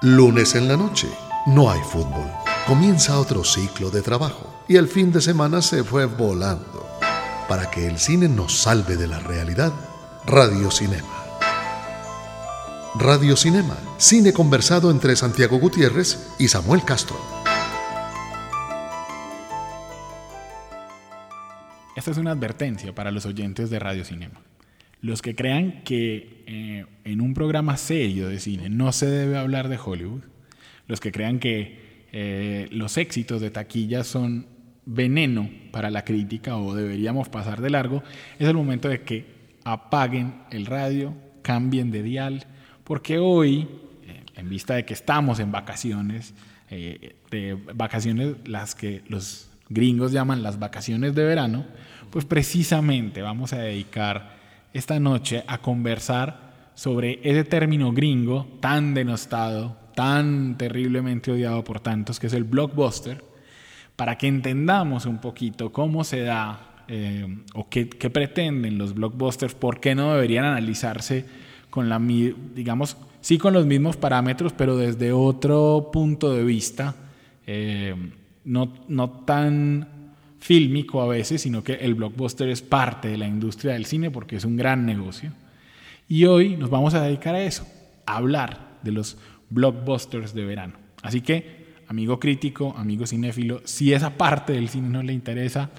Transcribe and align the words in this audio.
Lunes 0.00 0.54
en 0.54 0.68
la 0.68 0.76
noche, 0.76 1.08
no 1.46 1.68
hay 1.68 1.80
fútbol. 1.80 2.30
Comienza 2.68 3.18
otro 3.18 3.42
ciclo 3.42 3.90
de 3.90 4.00
trabajo 4.00 4.46
y 4.68 4.76
el 4.76 4.86
fin 4.86 5.10
de 5.10 5.20
semana 5.20 5.60
se 5.60 5.82
fue 5.82 6.04
volando. 6.04 6.86
Para 7.48 7.68
que 7.68 7.88
el 7.88 7.98
cine 7.98 8.28
nos 8.28 8.56
salve 8.60 8.96
de 8.96 9.08
la 9.08 9.18
realidad, 9.18 9.72
Radio 10.24 10.70
Cinema. 10.70 11.08
Radio 12.94 13.36
Cinema, 13.36 13.76
cine 13.96 14.32
conversado 14.32 14.92
entre 14.92 15.16
Santiago 15.16 15.58
Gutiérrez 15.58 16.28
y 16.38 16.46
Samuel 16.46 16.84
Castro. 16.84 17.16
Esta 21.96 22.12
es 22.12 22.18
una 22.18 22.30
advertencia 22.30 22.94
para 22.94 23.10
los 23.10 23.26
oyentes 23.26 23.68
de 23.68 23.80
Radio 23.80 24.04
Cinema. 24.04 24.40
Los 25.00 25.22
que 25.22 25.34
crean 25.34 25.82
que 25.84 26.42
eh, 26.46 26.86
en 27.04 27.20
un 27.20 27.34
programa 27.34 27.76
serio 27.76 28.28
de 28.28 28.40
cine 28.40 28.68
no 28.68 28.92
se 28.92 29.06
debe 29.06 29.38
hablar 29.38 29.68
de 29.68 29.78
Hollywood, 29.78 30.22
los 30.86 31.00
que 31.00 31.12
crean 31.12 31.38
que 31.38 32.06
eh, 32.12 32.68
los 32.72 32.96
éxitos 32.96 33.40
de 33.40 33.50
taquilla 33.50 34.02
son 34.02 34.46
veneno 34.86 35.48
para 35.70 35.90
la 35.90 36.04
crítica 36.04 36.56
o 36.56 36.74
deberíamos 36.74 37.28
pasar 37.28 37.60
de 37.60 37.70
largo, 37.70 38.02
es 38.38 38.48
el 38.48 38.54
momento 38.54 38.88
de 38.88 39.02
que 39.02 39.26
apaguen 39.64 40.34
el 40.50 40.66
radio, 40.66 41.14
cambien 41.42 41.90
de 41.90 42.02
dial, 42.02 42.46
porque 42.82 43.18
hoy, 43.18 43.68
eh, 44.04 44.22
en 44.34 44.48
vista 44.48 44.74
de 44.74 44.84
que 44.84 44.94
estamos 44.94 45.38
en 45.38 45.52
vacaciones, 45.52 46.34
vacaciones 47.74 48.36
las 48.46 48.74
que 48.74 49.02
los 49.08 49.50
gringos 49.68 50.12
llaman 50.12 50.42
las 50.42 50.58
vacaciones 50.58 51.14
de 51.14 51.24
verano, 51.24 51.66
pues 52.10 52.24
precisamente 52.24 53.22
vamos 53.22 53.52
a 53.52 53.58
dedicar 53.58 54.37
esta 54.72 54.98
noche 55.00 55.44
a 55.46 55.58
conversar 55.58 56.48
sobre 56.74 57.20
ese 57.22 57.44
término 57.44 57.92
gringo 57.92 58.46
tan 58.60 58.94
denostado, 58.94 59.76
tan 59.94 60.56
terriblemente 60.56 61.32
odiado 61.32 61.64
por 61.64 61.80
tantos, 61.80 62.20
que 62.20 62.28
es 62.28 62.32
el 62.32 62.44
blockbuster, 62.44 63.24
para 63.96 64.16
que 64.16 64.28
entendamos 64.28 65.06
un 65.06 65.18
poquito 65.18 65.72
cómo 65.72 66.04
se 66.04 66.20
da 66.20 66.84
eh, 66.86 67.26
o 67.54 67.68
qué, 67.68 67.86
pretenden 67.86 68.78
los 68.78 68.94
blockbusters, 68.94 69.54
por 69.54 69.80
qué 69.80 69.94
no 69.94 70.14
deberían 70.14 70.44
analizarse 70.44 71.26
con 71.68 71.88
la, 71.88 71.98
digamos, 71.98 72.96
sí 73.20 73.38
con 73.38 73.52
los 73.52 73.66
mismos 73.66 73.96
parámetros, 73.96 74.52
pero 74.52 74.76
desde 74.76 75.12
otro 75.12 75.90
punto 75.92 76.32
de 76.32 76.44
vista, 76.44 76.94
eh, 77.46 77.94
no, 78.44 78.72
no 78.86 79.10
tan 79.10 79.97
fílmico 80.38 81.02
a 81.02 81.08
veces, 81.08 81.42
sino 81.42 81.62
que 81.62 81.74
el 81.74 81.94
blockbuster 81.94 82.48
es 82.48 82.62
parte 82.62 83.08
de 83.08 83.18
la 83.18 83.26
industria 83.26 83.72
del 83.72 83.86
cine 83.86 84.10
porque 84.10 84.36
es 84.36 84.44
un 84.44 84.56
gran 84.56 84.86
negocio. 84.86 85.32
Y 86.08 86.24
hoy 86.24 86.56
nos 86.56 86.70
vamos 86.70 86.94
a 86.94 87.02
dedicar 87.02 87.34
a 87.34 87.42
eso, 87.42 87.66
a 88.06 88.16
hablar 88.16 88.78
de 88.82 88.92
los 88.92 89.18
blockbusters 89.50 90.34
de 90.34 90.44
verano. 90.44 90.74
Así 91.02 91.20
que, 91.20 91.74
amigo 91.88 92.18
crítico, 92.18 92.74
amigo 92.76 93.06
cinéfilo, 93.06 93.60
si 93.64 93.92
esa 93.92 94.16
parte 94.16 94.52
del 94.52 94.68
cine 94.68 94.88
no 94.88 95.02
le 95.02 95.12
interesa, 95.12 95.70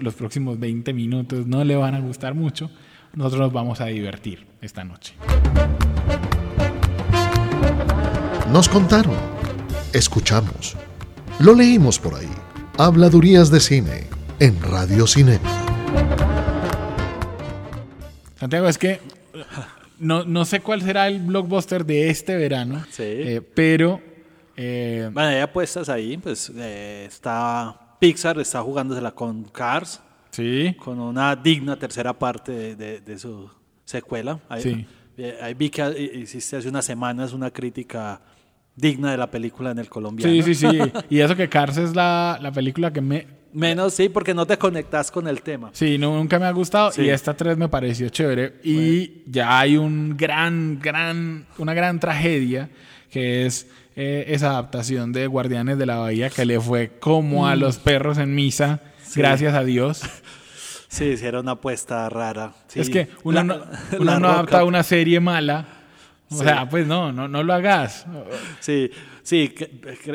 los 0.00 0.14
próximos 0.14 0.58
20 0.58 0.92
minutos 0.92 1.46
no 1.46 1.64
le 1.64 1.76
van 1.76 1.94
a 1.94 2.00
gustar 2.00 2.34
mucho, 2.34 2.70
nosotros 3.14 3.40
nos 3.42 3.52
vamos 3.52 3.80
a 3.80 3.86
divertir 3.86 4.46
esta 4.60 4.84
noche. 4.84 5.14
Nos 8.52 8.68
contaron, 8.68 9.16
escuchamos, 9.92 10.76
lo 11.40 11.54
leímos 11.54 11.98
por 11.98 12.14
ahí. 12.14 12.45
Habladurías 12.78 13.50
de 13.50 13.58
cine 13.58 14.06
en 14.38 14.60
Radio 14.60 15.06
Cinema. 15.06 15.48
Santiago, 18.38 18.68
es 18.68 18.76
que 18.76 19.00
no, 19.98 20.44
sé 20.44 20.60
cuál 20.60 20.82
será 20.82 21.08
el 21.08 21.20
blockbuster 21.20 21.86
de 21.86 22.10
este 22.10 22.36
verano, 22.36 22.84
eh, 22.98 23.40
pero... 23.54 23.98
Eh, 24.58 25.08
bueno, 25.10 25.30
hay 25.30 25.40
apuestas 25.40 25.88
ahí, 25.88 26.18
pues 26.18 26.52
eh, 26.54 27.06
está 27.08 27.96
Pixar, 27.98 28.38
está 28.40 28.60
jugándosela 28.60 29.12
con 29.12 29.44
Cars, 29.44 30.02
sí. 30.30 30.76
con 30.78 31.00
una 31.00 31.34
digna 31.34 31.78
tercera 31.78 32.12
parte 32.12 32.76
de, 32.76 33.18
su 33.18 33.50
secuela. 33.86 34.38
Ahí, 34.50 34.62
sí. 34.62 34.86
ahí 35.40 35.54
vi 35.54 35.70
que 35.70 36.10
hiciste 36.14 36.58
hace 36.58 36.68
unas 36.68 36.84
semanas 36.84 37.32
una 37.32 37.50
crítica 37.50 38.20
digna 38.76 39.10
de 39.10 39.16
la 39.16 39.30
película 39.30 39.70
en 39.70 39.78
el 39.78 39.88
colombiano. 39.88 40.32
Sí, 40.32 40.54
sí, 40.54 40.54
sí. 40.54 40.78
y 41.08 41.20
eso 41.20 41.34
que 41.34 41.48
Cars 41.48 41.78
es 41.78 41.94
la, 41.94 42.38
la 42.40 42.52
película 42.52 42.92
que 42.92 43.00
me... 43.00 43.26
Menos, 43.52 43.94
sí, 43.94 44.10
porque 44.10 44.34
no 44.34 44.46
te 44.46 44.58
conectas 44.58 45.10
con 45.10 45.26
el 45.26 45.40
tema. 45.40 45.70
Sí, 45.72 45.96
nunca 45.96 46.38
me 46.38 46.44
ha 46.44 46.50
gustado 46.50 46.90
y 47.02 47.08
esta 47.08 47.34
3 47.34 47.56
me 47.56 47.70
pareció 47.70 48.10
chévere. 48.10 48.56
Y 48.62 49.22
ya 49.26 49.58
hay 49.58 49.78
un 49.78 50.14
gran, 50.14 50.78
gran, 50.78 51.46
una 51.56 51.72
gran 51.72 51.98
tragedia 51.98 52.68
que 53.10 53.46
es 53.46 53.66
eh, 53.94 54.26
esa 54.28 54.50
adaptación 54.50 55.10
de 55.12 55.26
Guardianes 55.26 55.78
de 55.78 55.86
la 55.86 55.96
Bahía 55.96 56.28
que 56.28 56.44
le 56.44 56.60
fue 56.60 56.98
como 57.00 57.48
a 57.48 57.56
mm. 57.56 57.58
los 57.58 57.78
perros 57.78 58.18
en 58.18 58.34
misa, 58.34 58.80
gracias 59.14 59.54
a 59.54 59.64
Dios. 59.64 60.02
Sí, 60.88 61.16
sí, 61.16 61.26
era 61.26 61.40
una 61.40 61.52
apuesta 61.52 62.08
rara. 62.08 62.54
Es 62.74 62.88
que 62.88 63.08
uno, 63.24 63.42
no, 63.42 63.56
uno 63.98 64.20
no 64.20 64.28
adapta 64.28 64.64
una 64.64 64.82
serie 64.82 65.20
mala 65.20 65.75
o 66.30 66.34
sea, 66.36 66.68
pues 66.68 66.86
no, 66.86 67.12
no, 67.12 67.28
no 67.28 67.42
lo 67.42 67.54
hagas. 67.54 68.06
Sí, 68.60 68.90
Sí, 69.26 69.52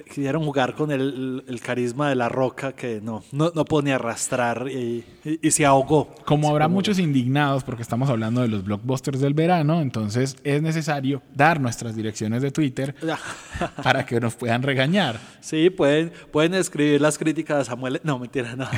quisieron 0.07 0.45
jugar 0.45 0.73
con 0.73 0.89
el, 0.89 1.43
el, 1.45 1.59
carisma 1.59 2.07
de 2.07 2.15
la 2.15 2.29
roca 2.29 2.71
que 2.71 3.01
no, 3.01 3.25
no, 3.33 3.51
no 3.53 3.65
pudo 3.65 3.81
ni 3.81 3.91
arrastrar 3.91 4.69
y, 4.69 5.03
y, 5.41 5.51
se 5.51 5.65
ahogó. 5.65 6.15
Como 6.23 6.47
habrá 6.47 6.69
muchos 6.69 6.97
indignados 6.97 7.65
porque 7.65 7.81
estamos 7.81 8.09
hablando 8.09 8.39
de 8.39 8.47
los 8.47 8.63
blockbusters 8.63 9.19
del 9.19 9.33
verano, 9.33 9.81
entonces 9.81 10.37
es 10.45 10.61
necesario 10.61 11.21
dar 11.35 11.59
nuestras 11.59 11.93
direcciones 11.93 12.41
de 12.41 12.51
Twitter 12.51 12.95
para 13.83 14.05
que 14.05 14.21
nos 14.21 14.35
puedan 14.35 14.63
regañar. 14.63 15.19
Sí, 15.41 15.69
pueden, 15.69 16.13
pueden 16.31 16.53
escribir 16.53 17.01
las 17.01 17.17
críticas 17.17 17.57
a 17.57 17.65
Samuel. 17.65 17.99
No, 18.05 18.17
mentira, 18.17 18.55
no. 18.55 18.69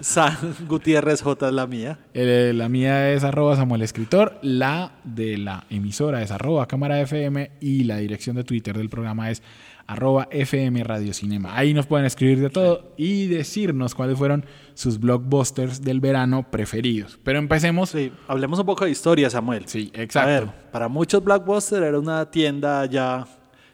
San, 0.00 0.36
Gutiérrez 0.66 1.20
J 1.20 1.48
es 1.48 1.52
la 1.52 1.66
mía. 1.66 1.98
la 2.14 2.68
mía 2.70 3.12
es 3.12 3.24
arroba 3.24 3.56
Samuel 3.56 3.82
Escritor, 3.82 4.38
la 4.40 4.92
de 5.04 5.36
la 5.36 5.66
emisora 5.68 6.22
es 6.22 6.30
arroba 6.30 6.66
Cámara 6.66 6.98
FM 7.02 7.50
y 7.60 7.84
la 7.84 7.98
dirección 7.98 8.36
de 8.36 8.44
Twitter 8.44 8.74
del 8.74 8.85
el 8.86 8.90
programa 8.90 9.30
es 9.30 9.42
arroba 9.86 10.28
FM 10.30 10.82
Radio 10.84 11.12
Cinema. 11.12 11.56
Ahí 11.56 11.74
nos 11.74 11.86
pueden 11.86 12.06
escribir 12.06 12.40
de 12.40 12.50
todo 12.50 12.92
y 12.96 13.26
decirnos 13.26 13.94
cuáles 13.94 14.18
fueron 14.18 14.44
sus 14.74 14.98
blockbusters 14.98 15.82
del 15.82 16.00
verano 16.00 16.50
preferidos. 16.50 17.18
Pero 17.22 17.38
empecemos. 17.38 17.90
Sí, 17.90 18.12
hablemos 18.26 18.58
un 18.58 18.66
poco 18.66 18.84
de 18.84 18.90
historia, 18.90 19.30
Samuel. 19.30 19.64
Sí, 19.66 19.90
exacto. 19.94 20.28
A 20.30 20.40
ver, 20.40 20.48
para 20.72 20.88
muchos 20.88 21.22
blockbusters 21.22 21.86
era 21.86 21.98
una 21.98 22.30
tienda 22.30 22.86
ya 22.86 23.26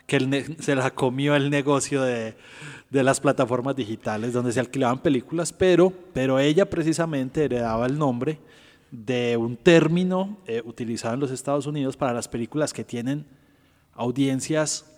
que 0.06 0.56
se 0.58 0.74
la 0.74 0.90
comió 0.90 1.34
el 1.34 1.48
negocio 1.48 2.02
de, 2.02 2.34
de, 2.90 3.02
las 3.02 3.20
plataformas 3.20 3.76
digitales 3.76 4.32
donde 4.32 4.52
se 4.52 4.60
alquilaban 4.60 4.98
películas, 4.98 5.52
pero, 5.52 5.92
pero 6.12 6.38
ella 6.38 6.68
precisamente 6.68 7.44
heredaba 7.44 7.86
el 7.86 7.96
nombre 7.96 8.38
de 8.90 9.38
un 9.38 9.56
término 9.56 10.36
eh, 10.46 10.60
utilizado 10.66 11.14
en 11.14 11.20
los 11.20 11.30
Estados 11.30 11.66
Unidos 11.66 11.96
para 11.96 12.12
las 12.12 12.28
películas 12.28 12.74
que 12.74 12.84
tienen 12.84 13.24
audiencias 13.94 14.91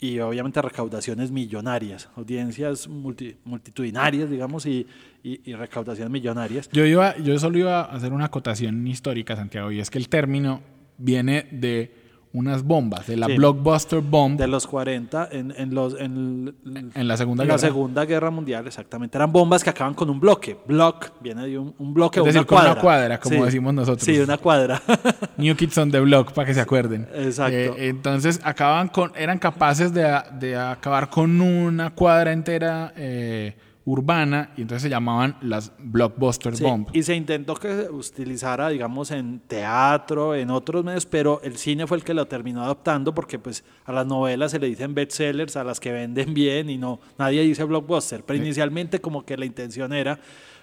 y 0.00 0.20
obviamente 0.20 0.62
recaudaciones 0.62 1.30
millonarias, 1.32 2.08
audiencias 2.16 2.86
multitudinarias, 2.88 4.30
digamos, 4.30 4.64
y, 4.66 4.86
y, 5.22 5.52
recaudaciones 5.54 6.10
millonarias. 6.10 6.68
Yo, 6.72 6.84
iba, 6.84 7.16
yo 7.18 7.38
solo 7.38 7.58
iba 7.58 7.80
a 7.80 7.96
hacer 7.96 8.12
una 8.12 8.26
acotación 8.26 8.86
histórica, 8.86 9.34
Santiago, 9.34 9.72
y 9.72 9.80
es 9.80 9.90
que 9.90 9.98
el 9.98 10.08
término 10.08 10.62
viene 10.98 11.48
de 11.50 11.97
unas 12.32 12.62
bombas, 12.62 13.06
de 13.06 13.16
la 13.16 13.26
Blockbuster 13.26 14.00
Bomb. 14.00 14.38
De 14.38 14.46
los 14.46 14.66
40 14.66 15.28
en, 15.32 15.54
en, 15.56 15.74
los, 15.74 15.98
en, 15.98 16.54
en 16.94 17.08
la, 17.08 17.16
segunda, 17.16 17.44
guerra. 17.44 17.54
la 17.54 17.58
segunda 17.58 18.04
Guerra 18.04 18.30
Mundial, 18.30 18.66
exactamente. 18.66 19.16
Eran 19.16 19.32
bombas 19.32 19.64
que 19.64 19.70
acaban 19.70 19.94
con 19.94 20.10
un 20.10 20.20
bloque. 20.20 20.56
Block 20.66 21.12
viene 21.20 21.46
de 21.46 21.58
un, 21.58 21.74
un 21.78 21.94
bloque 21.94 22.20
o 22.20 22.24
una 22.24 22.44
cuadra. 22.44 22.72
una 22.72 22.80
cuadra, 22.80 23.20
como 23.20 23.44
decimos 23.44 23.74
nosotros. 23.74 24.04
Sí, 24.04 24.18
una 24.18 24.38
cuadra. 24.38 24.82
New 25.36 25.56
Kids 25.56 25.78
on 25.78 25.90
the 25.90 26.00
Block, 26.00 26.32
para 26.32 26.46
que 26.46 26.54
se 26.54 26.60
acuerden. 26.60 27.08
Exacto. 27.14 27.56
Eh, 27.56 27.88
entonces, 27.88 28.40
acaban 28.44 28.88
con, 28.88 29.12
eran 29.16 29.38
capaces 29.38 29.92
de, 29.92 30.20
de, 30.38 30.56
acabar 30.56 31.08
con 31.10 31.40
una 31.40 31.90
cuadra 31.90 32.32
entera. 32.32 32.92
Eh, 32.96 33.56
urbana 33.90 34.50
y 34.54 34.62
entonces 34.62 34.82
se 34.82 34.90
llamaban 34.90 35.36
las 35.40 35.72
blockbuster 35.78 36.54
sí, 36.54 36.64
Y 36.92 37.02
se 37.02 37.14
intentó 37.14 37.54
que 37.54 37.68
se 37.68 37.90
utilizara, 37.90 38.68
digamos, 38.68 39.10
en 39.10 39.40
teatro, 39.40 40.34
en 40.34 40.50
otros 40.50 40.84
medios, 40.84 41.06
pero 41.06 41.40
el 41.42 41.56
cine 41.56 41.86
fue 41.86 41.96
el 41.96 42.04
que 42.04 42.12
lo 42.12 42.26
terminó 42.26 42.62
adoptando 42.62 43.14
porque 43.14 43.38
pues 43.38 43.64
a 43.86 43.92
las 43.92 44.06
novelas 44.06 44.50
se 44.50 44.58
le 44.58 44.66
dicen 44.66 44.94
bestsellers, 44.94 45.56
a 45.56 45.64
las 45.64 45.80
que 45.80 45.90
venden 45.90 46.34
bien 46.34 46.68
y 46.68 46.76
no, 46.76 47.00
nadie 47.18 47.40
dice 47.42 47.64
blockbuster. 47.64 48.24
Pero 48.24 48.38
inicialmente 48.38 49.00
como 49.00 49.24
que 49.24 49.38
la 49.38 49.46
intención 49.46 49.94
era, 49.94 50.18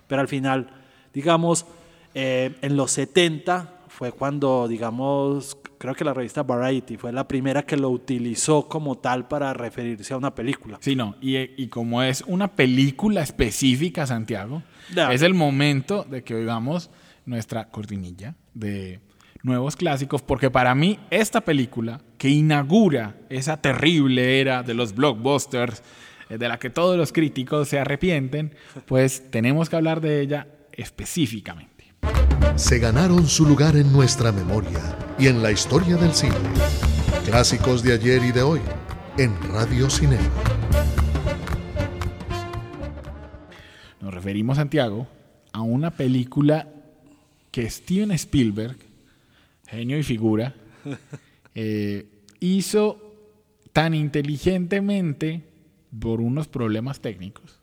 pero 0.08 0.22
al 0.22 0.28
final, 0.28 0.68
digamos, 1.12 1.66
eh, 2.14 2.56
en 2.62 2.78
los 2.78 2.92
70 2.92 3.75
fue 3.96 4.12
cuando, 4.12 4.68
digamos, 4.68 5.58
creo 5.78 5.96
que 5.96 6.04
la 6.04 6.14
revista 6.14 6.44
Variety 6.44 6.98
fue 6.98 7.14
la 7.14 7.28
primera 7.28 7.64
que 7.64 7.78
lo 7.78 7.90
utilizó 7.90 8.68
como 8.68 8.98
tal 8.98 9.28
para 9.28 9.54
referirse 9.54 10.14
a 10.14 10.18
una 10.18 10.36
película. 10.36 10.78
Sí, 10.82 10.96
no, 10.96 11.16
y, 11.22 11.38
y 11.38 11.70
como 11.70 12.04
es 12.04 12.22
una 12.28 12.50
película 12.50 13.22
específica, 13.22 14.06
Santiago, 14.06 14.64
es 15.12 15.22
el 15.22 15.34
momento 15.34 16.04
de 16.04 16.24
que 16.24 16.36
oigamos 16.36 16.90
nuestra 17.26 17.70
cortinilla 17.70 18.36
de 18.54 19.00
nuevos 19.44 19.78
clásicos, 19.78 20.22
porque 20.22 20.52
para 20.52 20.76
mí 20.76 21.00
esta 21.10 21.42
película 21.42 22.02
que 22.18 22.30
inaugura 22.30 23.16
esa 23.30 23.62
terrible 23.62 24.42
era 24.42 24.62
de 24.62 24.74
los 24.74 24.94
blockbusters, 24.94 25.84
eh, 26.30 26.38
de 26.38 26.50
la 26.50 26.60
que 26.60 26.70
todos 26.70 26.98
los 26.98 27.14
críticos 27.14 27.70
se 27.70 27.80
arrepienten, 27.80 28.56
pues 28.88 29.32
tenemos 29.32 29.70
que 29.70 29.78
hablar 29.78 30.02
de 30.02 30.20
ella 30.20 30.48
específicamente. 30.74 31.75
Se 32.56 32.80
ganaron 32.80 33.28
su 33.28 33.46
lugar 33.46 33.76
en 33.76 33.92
nuestra 33.92 34.32
memoria 34.32 34.98
y 35.20 35.28
en 35.28 35.44
la 35.44 35.52
historia 35.52 35.98
del 35.98 36.14
cine. 36.14 36.36
Clásicos 37.26 37.84
de 37.84 37.92
ayer 37.92 38.24
y 38.24 38.32
de 38.32 38.44
hoy 38.44 38.62
en 39.18 39.36
Radio 39.52 39.90
Cinema. 39.90 40.24
Nos 44.00 44.14
referimos, 44.14 44.56
Santiago, 44.56 45.06
a 45.52 45.64
una 45.64 45.92
película 45.92 46.70
que 47.52 47.70
Steven 47.70 48.12
Spielberg, 48.12 48.78
genio 49.68 50.00
y 50.00 50.04
figura, 50.04 50.56
eh, 51.56 52.08
hizo 52.40 53.02
tan 53.74 53.94
inteligentemente 53.94 55.44
por 56.00 56.22
unos 56.22 56.48
problemas 56.48 57.02
técnicos 57.02 57.60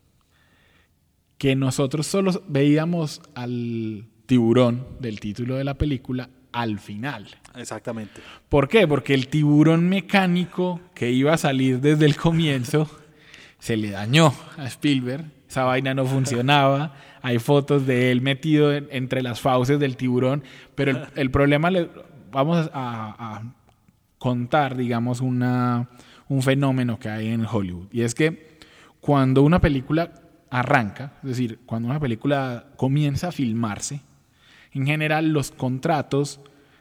que 1.38 1.56
nosotros 1.56 2.06
solo 2.06 2.42
veíamos 2.46 3.22
al 3.34 4.04
tiburón 4.32 4.87
del 4.99 5.20
título 5.20 5.56
de 5.56 5.64
la 5.64 5.75
película 5.75 6.31
al 6.52 6.79
final. 6.79 7.26
Exactamente. 7.55 8.23
¿Por 8.49 8.67
qué? 8.67 8.88
Porque 8.88 9.12
el 9.12 9.29
tiburón 9.29 9.90
mecánico 9.90 10.81
que 10.94 11.11
iba 11.11 11.34
a 11.34 11.37
salir 11.37 11.82
desde 11.82 12.06
el 12.06 12.17
comienzo 12.17 12.88
se 13.58 13.76
le 13.76 13.90
dañó 13.90 14.32
a 14.56 14.64
Spielberg. 14.69 15.26
Esa 15.46 15.64
vaina 15.64 15.93
no 15.93 16.06
funcionaba. 16.06 16.94
Hay 17.20 17.40
fotos 17.40 17.87
de 17.87 18.11
él 18.11 18.23
metido 18.23 18.73
entre 18.73 19.20
las 19.20 19.38
fauces 19.43 19.79
del 19.79 19.99
tiburón. 19.99 20.44
Pero 20.75 21.02
el, 21.14 21.31
problema, 21.31 21.70
le, 21.70 21.90
vamos 22.31 22.70
a, 22.73 23.14
a, 23.19 23.43
contar, 24.17 24.79
digamos, 24.79 25.20
una, 25.20 25.90
un 26.29 26.40
fenómeno 26.40 26.99
que 26.99 27.11
hay 27.11 27.29
en 27.29 27.44
Hollywood. 27.44 27.88
Y 27.93 28.00
es 28.00 28.14
que 28.14 28.58
cuando 29.02 29.43
una 29.43 29.61
película 29.61 30.11
arranca, 30.49 31.12
es 31.23 31.29
decir, 31.29 31.61
cuando 31.67 31.90
una 31.90 32.00
película 32.00 32.64
comienza 32.76 33.29
a 33.29 33.32
filmarse, 33.32 34.00
en 34.74 34.86
general 34.86 35.32
los 35.32 35.50
contratos 35.50 36.40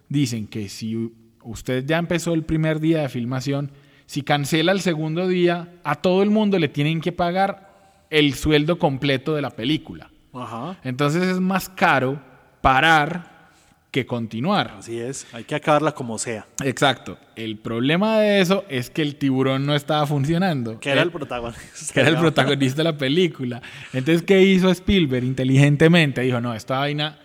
dicen 0.10 0.48
que 0.48 0.70
si 0.70 1.12
usted 1.44 1.86
ya 1.86 1.98
empezó 1.98 2.34
el 2.34 2.44
primer 2.44 2.80
día 2.80 3.02
de 3.02 3.10
filmación, 3.10 3.72
si 4.06 4.24
cancela 4.24 4.72
el 4.72 4.82
segundo 4.82 5.28
día, 5.28 5.70
a 5.84 5.96
todo 5.96 6.22
el 6.24 6.30
mundo 6.30 6.60
le 6.60 6.68
tienen 6.68 7.02
que 7.02 7.12
pagar 7.12 8.06
el 8.10 8.34
sueldo 8.34 8.78
completo 8.78 9.34
de 9.34 9.42
la 9.42 9.52
película. 9.52 10.10
Entonces 10.84 11.24
es 11.24 11.40
más 11.40 11.70
caro 11.70 12.22
parar 12.62 13.32
que 13.92 14.06
continuar. 14.06 14.76
Así 14.80 15.00
es, 15.00 15.28
hay 15.34 15.44
que 15.44 15.56
acabarla 15.56 15.94
como 15.94 16.18
sea. 16.18 16.46
Exacto. 16.64 17.18
El 17.36 17.58
problema 17.58 18.20
de 18.20 18.40
eso 18.40 18.64
es 18.70 18.90
que 18.90 19.02
el 19.02 19.18
tiburón 19.18 19.66
no 19.66 19.76
estaba 19.76 20.06
funcionando. 20.08 20.80
Que 20.80 20.92
era 20.92 21.02
el, 21.02 21.12
protagonista. 21.12 21.94
Que 21.94 22.00
era 22.00 22.10
el 22.10 22.18
protagonista 22.18 22.78
de 22.78 22.84
la 22.86 22.98
película. 22.98 23.62
Entonces, 23.92 24.24
¿qué 24.24 24.42
hizo 24.42 24.70
Spielberg 24.70 25.26
inteligentemente? 25.26 26.22
Dijo, 26.22 26.40
no, 26.40 26.54
esta 26.54 26.80
vaina 26.80 27.18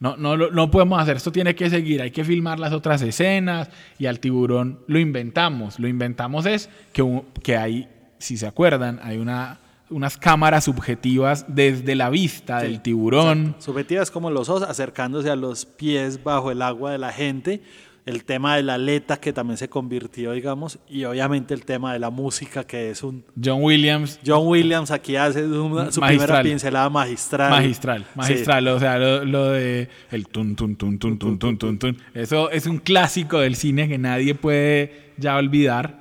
no, 0.00 0.16
no, 0.16 0.36
no 0.36 0.70
podemos 0.70 1.00
hacer, 1.00 1.16
esto 1.16 1.32
tiene 1.32 1.54
que 1.54 1.68
seguir, 1.70 2.00
hay 2.00 2.12
que 2.12 2.24
filmar 2.24 2.60
las 2.60 2.72
otras 2.72 3.02
escenas 3.02 3.68
y 3.98 4.06
al 4.06 4.20
tiburón 4.20 4.80
lo 4.86 4.98
inventamos. 4.98 5.80
Lo 5.80 5.88
inventamos 5.88 6.46
es 6.46 6.70
que, 6.92 7.22
que 7.42 7.56
hay, 7.56 7.88
si 8.18 8.36
se 8.36 8.46
acuerdan, 8.46 9.00
hay 9.02 9.18
una, 9.18 9.58
unas 9.90 10.16
cámaras 10.16 10.64
subjetivas 10.64 11.46
desde 11.48 11.96
la 11.96 12.10
vista 12.10 12.60
del 12.60 12.80
tiburón. 12.80 13.56
Subjetivas 13.58 14.12
como 14.12 14.30
los 14.30 14.48
ojos 14.48 14.62
acercándose 14.62 15.30
a 15.30 15.36
los 15.36 15.66
pies 15.66 16.22
bajo 16.22 16.52
el 16.52 16.62
agua 16.62 16.92
de 16.92 16.98
la 16.98 17.12
gente 17.12 17.60
el 18.08 18.24
tema 18.24 18.56
de 18.56 18.62
la 18.62 18.74
aleta 18.74 19.18
que 19.18 19.34
también 19.34 19.58
se 19.58 19.68
convirtió, 19.68 20.32
digamos, 20.32 20.78
y 20.88 21.04
obviamente 21.04 21.52
el 21.52 21.66
tema 21.66 21.92
de 21.92 21.98
la 21.98 22.08
música 22.08 22.64
que 22.64 22.90
es 22.90 23.02
un... 23.02 23.22
John 23.42 23.62
Williams. 23.62 24.18
John 24.26 24.46
Williams 24.46 24.90
aquí 24.90 25.16
hace 25.16 25.46
su 25.46 26.00
primera 26.00 26.42
pincelada 26.42 26.88
magistral. 26.88 27.50
Magistral, 27.50 28.06
magistral, 28.14 28.68
o 28.68 28.80
sea, 28.80 28.98
lo, 28.98 29.50
de 29.50 29.90
el 30.10 30.26
tun, 30.26 30.56
tun, 30.56 30.76
tun, 30.76 30.98
tun, 30.98 31.18
tun, 31.18 31.38
tun, 31.38 31.58
tun, 31.58 31.78
tun. 31.78 31.98
Eso 32.14 32.50
es 32.50 32.66
un 32.66 32.78
clásico 32.78 33.40
del 33.40 33.56
cine 33.56 33.88
que 33.88 33.98
nadie 33.98 34.34
puede 34.34 35.12
ya 35.18 35.36
olvidar, 35.36 36.00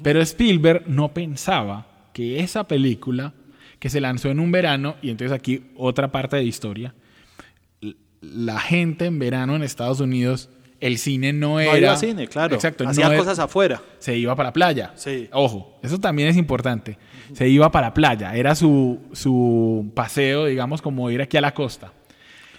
pero 0.00 0.20
Spielberg 0.20 0.84
no 0.86 1.12
pensaba 1.12 1.88
que 2.12 2.38
esa 2.38 2.68
película, 2.68 3.34
que 3.80 3.90
se 3.90 4.00
lanzó 4.00 4.28
en 4.28 4.38
un 4.38 4.52
verano, 4.52 4.94
y 5.02 5.10
entonces 5.10 5.36
aquí 5.36 5.72
otra 5.76 6.12
parte 6.12 6.36
de 6.36 6.44
historia, 6.44 6.94
la 8.20 8.60
gente 8.60 9.06
en 9.06 9.18
verano 9.18 9.56
en 9.56 9.64
Estados 9.64 9.98
Unidos 9.98 10.50
el 10.80 10.98
cine 10.98 11.32
no 11.32 11.60
era. 11.60 11.72
No 11.72 11.78
iba 11.78 11.96
cine, 11.96 12.26
claro. 12.28 12.54
Exacto. 12.54 12.88
Hacía 12.88 13.16
cosas 13.16 13.38
afuera. 13.38 13.82
Se 13.98 14.16
iba 14.16 14.34
para 14.34 14.50
la 14.50 14.52
playa. 14.52 14.92
Sí. 14.94 15.28
Ojo, 15.32 15.78
eso 15.82 15.98
también 15.98 16.28
es 16.28 16.36
importante. 16.36 16.98
Se 17.32 17.48
iba 17.48 17.70
para 17.70 17.88
la 17.88 17.94
playa. 17.94 18.34
Era 18.34 18.54
su, 18.54 19.00
su 19.12 19.90
paseo, 19.94 20.46
digamos, 20.46 20.82
como 20.82 21.10
ir 21.10 21.20
aquí 21.20 21.36
a 21.36 21.40
la 21.40 21.52
costa. 21.52 21.92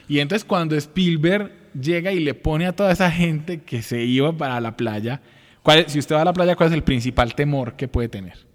Y 0.08 0.20
entonces 0.20 0.44
cuando 0.44 0.76
Spielberg 0.76 1.52
llega 1.80 2.12
y 2.12 2.20
le 2.20 2.34
pone 2.34 2.66
a 2.66 2.74
toda 2.74 2.92
esa 2.92 3.12
gente 3.12 3.62
que 3.62 3.82
se 3.82 4.04
iba 4.04 4.32
para 4.34 4.60
la 4.60 4.76
playa, 4.76 5.22
¿cuál, 5.62 5.86
si 5.88 6.00
usted 6.00 6.16
va 6.16 6.22
a 6.22 6.26
la 6.26 6.34
playa, 6.34 6.56
¿cuál 6.56 6.70
es 6.70 6.74
el 6.74 6.84
principal 6.84 7.36
temor 7.36 7.76
que 7.76 7.88
puede 7.88 8.10
tener? 8.10 8.50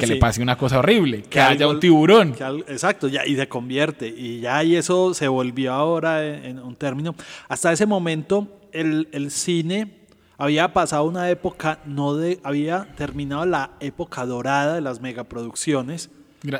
que 0.00 0.06
le 0.06 0.16
pase 0.16 0.42
una 0.42 0.56
cosa 0.56 0.78
horrible, 0.78 1.22
que, 1.22 1.40
haya 1.40 1.68
un 1.68 1.80
tiburón. 1.80 2.34
exacto, 2.66 3.08
ya, 3.08 3.24
y 3.26 3.36
se 3.36 3.48
convierte. 3.48 4.08
Y 4.08 4.40
ya 4.40 4.64
y 4.64 4.76
eso 4.76 5.14
se 5.14 5.28
volvió 5.28 5.72
ahora 5.72 6.24
en, 6.26 6.58
un 6.58 6.74
término. 6.76 7.14
Hasta 7.48 7.72
ese 7.72 7.86
momento 7.86 8.48
el, 8.74 9.30
cine 9.30 10.06
había 10.36 10.72
pasado 10.72 11.04
una 11.04 11.30
época, 11.30 11.78
no 11.86 12.16
de, 12.16 12.40
había 12.42 12.88
terminado 12.96 13.46
la 13.46 13.70
época 13.80 14.26
dorada 14.26 14.74
de 14.74 14.80
las 14.80 15.00
megaproducciones. 15.00 16.10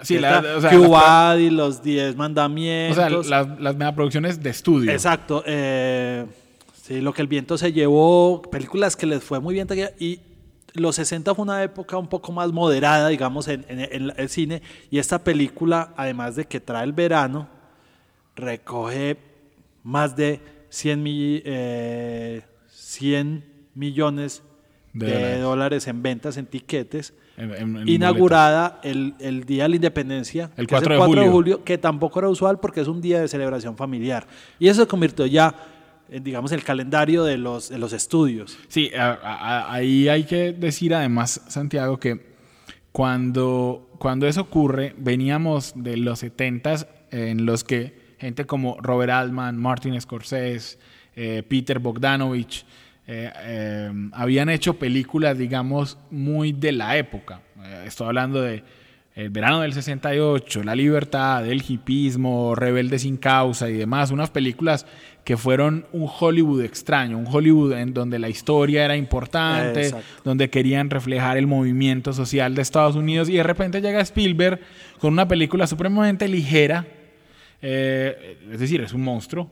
Sí, 0.03 0.19
la, 0.19 0.41
o 0.41 1.39
y 1.39 1.51
los 1.51 1.83
Diez 1.83 2.17
Mandamientos. 2.17 2.99
O 2.99 3.23
sea, 3.23 3.43
las, 3.59 3.77
megaproducciones 3.77 4.43
de 4.43 4.51
estudio. 4.51 4.91
Exacto. 4.91 5.43
Eh, 5.47 6.25
sí, 6.83 7.03
lo 7.03 7.13
que 7.13 7.21
el 7.21 7.29
viento 7.29 7.59
se 7.59 7.71
llevó, 7.73 8.41
películas 8.43 8.97
que 8.97 9.07
les 9.07 9.23
fue 9.23 9.41
muy 9.41 9.53
bien. 9.53 9.69
Y 9.99 10.21
los 10.73 10.97
60 10.97 11.35
fue 11.35 11.43
una 11.43 11.63
época 11.63 11.99
un 11.99 12.09
poco 12.09 12.33
más 12.33 12.51
moderada, 12.51 13.09
digamos, 13.09 13.47
en, 13.49 13.65
el 13.69 14.29
cine. 14.31 14.63
Y 14.91 14.99
esta 14.99 15.19
película, 15.23 15.93
además 15.97 16.37
de 16.37 16.47
que 16.47 16.61
trae 16.61 16.85
el 16.85 16.93
verano, 16.93 17.47
recoge 18.37 19.19
más 19.83 20.17
de 20.17 20.41
100, 20.75 21.05
eh, 21.45 22.43
millones 23.75 24.43
de, 24.93 25.39
dólares. 25.39 25.87
en 25.87 26.03
ventas 26.03 26.37
en 26.37 26.47
tiquetes. 26.47 27.15
inaugurada 27.87 28.81
el, 28.83 29.45
Día 29.47 29.65
de 29.65 29.69
la 29.69 29.77
Independencia, 29.77 30.51
el 30.57 30.67
4, 30.67 30.95
de, 30.95 31.29
julio. 31.29 31.65
que 31.65 31.79
tampoco 31.79 32.19
era 32.19 32.29
usual 32.29 32.59
porque 32.59 32.81
es 32.81 32.89
un 32.89 33.01
día 33.01 33.21
de 33.21 33.29
celebración 33.29 33.77
familiar. 33.77 34.27
Y 34.59 34.67
eso 34.67 34.83
se 34.83 34.89
convirtió 34.89 35.27
ya 35.27 35.55
en, 36.09 36.25
digamos, 36.25 36.51
el 36.51 36.65
calendario 36.65 37.23
de 37.23 37.39
los, 37.39 37.69
de 37.69 37.79
los 37.79 37.93
estudios. 37.93 38.59
Sí, 38.67 38.91
ahí 38.95 40.09
hay 40.09 40.25
que 40.25 40.53
decir 40.53 40.93
además, 40.93 41.41
Santiago, 41.47 42.01
que 42.01 42.35
cuando, 42.91 43.91
cuando 43.99 44.27
eso 44.27 44.41
ocurre, 44.41 44.95
veníamos 44.99 45.73
de 45.77 45.97
los 45.99 46.19
70 46.19 46.89
en 47.13 47.47
los 47.47 47.63
que 47.63 48.04
gente 48.19 48.45
como 48.45 48.77
Robert 48.81 49.13
Altman, 49.13 49.57
Martin 49.57 50.01
Scorsese, 50.01 50.79
eh, 51.17 51.43
Peter 51.47 51.79
Bogdanovich, 51.79 52.65
eh, 53.07 53.31
eh, 53.43 53.93
habían 54.13 54.49
hecho 54.49 54.75
películas, 54.79 55.37
digamos, 55.37 55.99
muy 56.11 56.53
de 56.53 56.73
la 56.73 56.97
época. 56.97 57.41
estoy 57.87 58.09
hablando 58.09 58.43
de 58.43 58.63
El 59.15 59.31
verano 59.31 59.61
del 59.61 59.73
68, 59.73 60.65
La 60.65 60.75
libertad, 60.75 61.47
El 61.47 61.63
hipismo, 61.67 62.55
Rebelde 62.55 62.99
sin 62.99 63.17
causa 63.17 63.71
y 63.71 63.75
demás, 63.75 64.11
unas 64.11 64.31
películas 64.31 64.87
que 65.25 65.37
fueron 65.37 65.87
un 65.93 66.09
Hollywood 66.09 66.63
extraño, 66.63 67.17
un 67.17 67.27
Hollywood 67.27 67.73
en 67.73 67.95
donde 67.95 68.19
la 68.19 68.29
historia 68.29 68.85
era 68.85 68.97
importante, 68.97 69.93
donde 70.25 70.51
querían 70.51 70.91
reflejar 70.91 71.39
el 71.39 71.47
movimiento 71.47 72.13
social 72.13 72.55
de 72.55 72.63
Estados 72.63 72.97
Unidos 72.97 73.29
y 73.29 73.37
de 73.37 73.43
repente 73.43 73.81
llega 73.81 74.01
Spielberg 74.01 74.61
con 74.99 75.13
una 75.13 75.27
película 75.27 75.67
supremamente 75.67 76.29
ligera, 76.29 76.87
eh, 77.63 78.39
es 78.51 78.61
decir, 78.61 78.81
es 78.81 78.93
un 78.93 79.03
monstruo, 79.03 79.51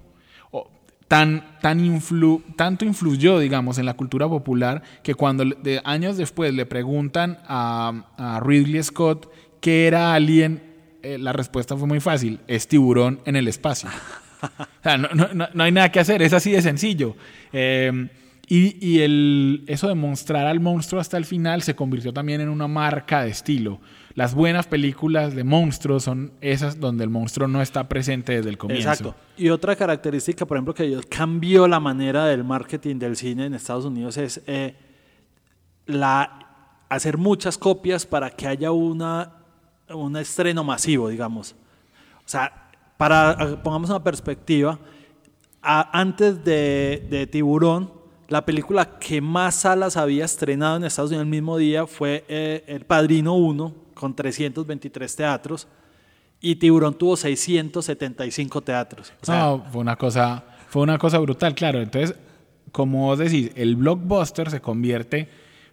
tan, 1.13 1.59
tan 1.61 1.85
influ, 1.85 2.43
tanto 2.57 2.87
influyó, 2.87 3.39
digamos, 3.39 3.77
en 3.77 3.85
la 3.85 3.93
cultura 3.93 4.27
popular 4.29 4.83
que 5.03 5.15
cuando 5.15 5.45
de, 5.45 5.83
años 5.85 6.17
después 6.17 6.55
le 6.55 6.65
preguntan 6.65 7.39
a, 7.47 8.41
Ridley 8.43 8.83
Scott 8.83 9.31
qué 9.61 9.87
era 9.87 10.15
Alien, 10.15 10.63
eh, 11.03 11.19
la 11.19 11.35
respuesta 11.35 11.77
fue 11.77 11.87
muy 11.87 12.01
fácil, 12.01 12.41
es 12.49 12.67
tiburón 12.67 13.21
en 13.27 13.37
el 13.37 13.47
espacio. 13.47 13.91
o 14.43 14.83
sea, 14.83 14.97
no, 14.97 15.09
no, 15.13 15.49
no, 15.53 15.63
hay 15.63 15.71
nada 15.71 15.93
que 15.93 16.01
hacer, 16.01 16.23
es 16.23 16.33
así 16.33 16.51
de 16.51 16.63
sencillo. 16.63 17.15
Eh, 17.53 18.09
y, 18.49 18.79
y 18.81 19.01
el, 19.01 19.65
eso 19.67 19.89
de 19.89 19.95
mostrar 19.95 20.47
al 20.47 20.61
monstruo 20.61 20.99
hasta 20.99 21.19
el 21.19 21.27
final 21.27 21.61
se 21.61 21.75
convirtió 21.77 22.15
también 22.15 22.41
en 22.41 22.49
una 22.49 22.69
marca 22.69 23.23
de 23.23 23.31
estilo. 23.33 23.81
Las 24.15 24.35
buenas 24.35 24.67
películas 24.67 25.35
de 25.35 25.45
monstruos 25.45 26.05
son 26.05 26.33
esas 26.41 26.79
donde 26.79 27.05
el 27.05 27.11
monstruo 27.11 27.49
no 27.49 27.63
está 27.63 27.89
presente 27.89 28.35
desde 28.35 28.51
el 28.51 28.59
comienzo. 28.59 28.89
Exacto. 28.89 29.15
Y 29.37 29.49
otra 29.49 29.75
característica, 29.77 30.45
por 30.45 30.57
ejemplo, 30.57 30.75
que 30.75 31.01
cambió 31.09 31.67
la 31.67 31.81
manera 31.81 32.27
del 32.27 32.45
marketing 32.45 32.97
del 32.97 33.17
cine 33.17 33.47
en 33.47 33.55
Estados 33.55 33.85
Unidos 33.85 34.17
es 34.19 34.43
eh, 34.47 34.75
la, 35.87 36.49
hacer 36.89 37.17
muchas 37.17 37.57
copias 37.57 38.05
para 38.05 38.31
que 38.31 38.47
haya 38.47 38.71
una, 38.71 39.33
un 39.89 40.17
estreno 40.17 40.63
masivo, 40.63 41.09
digamos. 41.09 41.55
O 42.19 42.29
sea, 42.29 42.71
para, 42.99 43.63
pongamos 43.63 43.91
una 43.91 44.05
perspectiva, 44.05 44.79
antes 45.63 46.45
de, 46.45 47.07
de 47.09 47.27
Tiburón, 47.27 48.03
la 48.33 48.45
película 48.47 48.99
que 48.99 49.21
más 49.21 49.57
salas 49.57 49.97
había 49.97 50.25
estrenado 50.25 50.77
en 50.77 50.85
Estados 50.85 51.11
Unidos 51.11 51.25
el 51.25 51.31
mismo 51.31 51.59
día 51.59 51.87
fue 51.87 52.25
eh, 52.29 52.65
El 52.67 52.87
Padrino 52.87 53.35
1, 53.35 53.75
con 54.03 54.17
323 54.17 55.15
teatros, 55.15 55.69
y 56.41 56.57
Tiburón 56.57 56.99
tuvo 56.99 57.17
675 57.17 58.61
teatros. 58.61 59.13
no, 59.29 59.65
fue 59.71 59.81
una, 59.81 59.95
cosa, 59.95 60.45
fue 60.67 60.83
una 60.83 60.99
cosa 60.99 61.21
brutal, 61.21 61.55
claro. 61.55 61.81
Entonces, 61.81 62.17
como 62.73 63.07
vos 63.07 63.21
decís, 63.21 63.53
el 63.55 63.77
blockbuster 63.77 64.51
se 64.51 64.61
convierte 64.61 65.29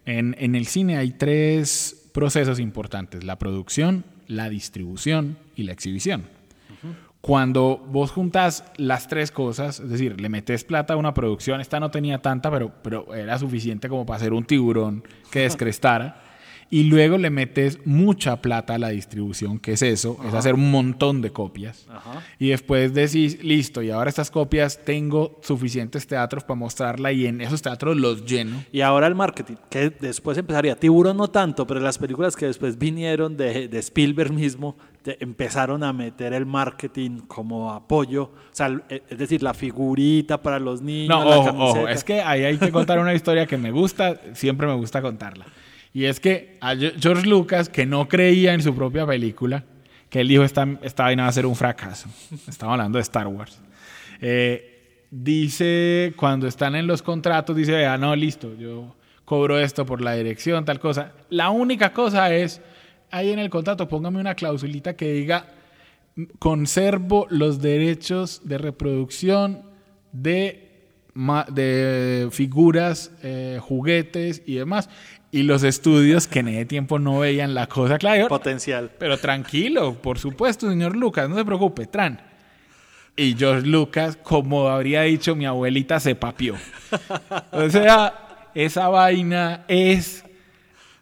en, 0.05 0.35
en 0.37 0.53
el 0.53 0.67
cine, 0.67 0.97
hay 0.97 1.13
tres 1.13 2.11
procesos 2.13 2.59
importantes, 2.59 3.23
la 3.23 3.39
producción, 3.39 4.05
la 4.27 4.47
distribución 4.47 5.39
y 5.55 5.63
la 5.63 5.71
exhibición. 5.71 6.25
Cuando 7.21 7.77
vos 7.77 8.11
juntas 8.11 8.63
las 8.77 9.07
tres 9.07 9.31
cosas, 9.31 9.79
es 9.79 9.89
decir, 9.89 10.21
le 10.21 10.29
metes 10.29 10.63
plata 10.63 10.93
a 10.93 10.97
una 10.97 11.15
producción, 11.15 11.61
esta 11.61 11.79
no 11.79 11.89
tenía 11.89 12.21
tanta, 12.21 12.51
pero, 12.51 12.71
pero 12.83 13.13
era 13.15 13.39
suficiente 13.39 13.89
como 13.89 14.05
para 14.05 14.17
hacer 14.17 14.33
un 14.33 14.45
tiburón 14.45 15.03
que 15.31 15.39
descrestara 15.39 16.28
y 16.69 16.83
luego 16.83 17.17
le 17.17 17.29
metes 17.29 17.79
mucha 17.85 18.41
plata 18.41 18.75
a 18.75 18.77
la 18.77 18.89
distribución, 18.89 19.59
que 19.59 19.73
es 19.73 19.81
eso, 19.81 20.17
es 20.27 20.33
hacer 20.33 20.53
un 20.53 20.69
montón 20.69 21.21
de 21.21 21.31
copias. 21.31 21.87
Y 22.37 22.49
después 22.49 22.93
decís, 22.93 23.43
listo, 23.43 23.81
y 23.81 23.89
ahora 23.89 24.09
estas 24.09 24.29
copias 24.29 24.79
tengo 24.85 25.39
suficientes 25.41 26.05
teatros 26.05 26.43
para 26.43 26.59
mostrarla 26.59 27.11
y 27.11 27.25
en 27.25 27.41
esos 27.41 27.61
teatros 27.61 27.97
los 27.97 28.25
lleno. 28.25 28.63
Y 28.71 28.81
ahora 28.81 29.07
el 29.07 29.15
marketing, 29.15 29.55
que 29.69 29.89
después 29.89 30.37
empezaría, 30.37 30.75
Tiburón 30.75 31.17
no 31.17 31.27
tanto, 31.29 31.65
pero 31.65 31.79
las 31.79 31.97
películas 31.97 32.35
que 32.35 32.45
después 32.45 32.77
vinieron 32.77 33.35
de, 33.35 33.67
de 33.67 33.79
Spielberg 33.79 34.31
mismo, 34.31 34.77
empezaron 35.19 35.83
a 35.83 35.93
meter 35.93 36.33
el 36.33 36.45
marketing 36.45 37.21
como 37.21 37.71
apoyo, 37.71 38.23
o 38.23 38.31
sea, 38.51 38.79
es 38.89 39.17
decir, 39.17 39.41
la 39.41 39.53
figurita 39.53 40.41
para 40.41 40.59
los 40.59 40.81
niños. 40.81 41.09
No, 41.09 41.27
ojo, 41.27 41.49
ojo, 41.57 41.87
es 41.87 42.03
que 42.03 42.21
ahí 42.21 42.43
hay 42.43 42.57
que 42.57 42.71
contar 42.71 42.99
una 42.99 43.13
historia 43.13 43.45
que 43.47 43.57
me 43.57 43.71
gusta, 43.71 44.19
siempre 44.33 44.67
me 44.67 44.75
gusta 44.75 45.01
contarla. 45.01 45.45
Y 45.93 46.05
es 46.05 46.19
que 46.19 46.57
George 46.99 47.27
Lucas, 47.27 47.69
que 47.69 47.85
no 47.85 48.07
creía 48.07 48.53
en 48.53 48.61
su 48.61 48.75
propia 48.75 49.05
película, 49.05 49.63
que 50.09 50.21
él 50.21 50.27
dijo 50.27 50.43
esta, 50.43 50.67
esta 50.81 51.03
vaina 51.03 51.23
va 51.23 51.29
a 51.29 51.33
ser 51.33 51.45
un 51.45 51.55
fracaso. 51.55 52.09
Estamos 52.47 52.73
hablando 52.73 52.97
de 52.97 53.03
Star 53.03 53.27
Wars. 53.27 53.59
Eh, 54.21 55.05
dice, 55.09 56.13
cuando 56.15 56.47
están 56.47 56.75
en 56.75 56.87
los 56.87 57.01
contratos, 57.01 57.55
dice, 57.55 57.85
ah, 57.85 57.97
no, 57.97 58.15
listo, 58.15 58.55
yo 58.55 58.95
cobro 59.25 59.59
esto 59.59 59.85
por 59.85 60.01
la 60.01 60.13
dirección, 60.13 60.65
tal 60.65 60.79
cosa. 60.79 61.13
La 61.29 61.49
única 61.49 61.93
cosa 61.93 62.33
es, 62.33 62.61
ahí 63.11 63.31
en 63.31 63.39
el 63.39 63.49
contrato, 63.49 63.87
póngame 63.87 64.19
una 64.19 64.35
clausulita 64.35 64.95
que 64.95 65.11
diga, 65.13 65.47
conservo 66.37 67.27
los 67.29 67.61
derechos 67.61 68.41
de 68.43 68.57
reproducción 68.57 69.63
de 70.11 70.69
de 71.51 72.29
figuras, 72.31 73.11
eh, 73.23 73.59
juguetes 73.61 74.41
y 74.45 74.55
demás 74.55 74.89
y 75.31 75.43
los 75.43 75.63
estudios 75.63 76.27
que 76.27 76.39
en 76.39 76.47
ese 76.49 76.65
tiempo 76.65 76.99
no 76.99 77.19
veían 77.19 77.53
la 77.53 77.67
cosa 77.67 77.97
clara. 77.97 78.27
Potencial. 78.27 78.91
Pero 78.97 79.17
tranquilo, 79.17 79.93
por 80.01 80.17
supuesto, 80.17 80.69
señor 80.69 80.95
Lucas, 80.95 81.29
no 81.29 81.35
se 81.35 81.45
preocupe, 81.45 81.85
tran. 81.85 82.21
Y 83.15 83.35
George 83.37 83.67
Lucas, 83.67 84.17
como 84.21 84.69
habría 84.69 85.01
dicho 85.01 85.35
mi 85.35 85.45
abuelita, 85.45 85.99
se 85.99 86.15
papió. 86.15 86.55
O 87.51 87.69
sea, 87.69 88.47
esa 88.55 88.87
vaina 88.87 89.65
es 89.67 90.23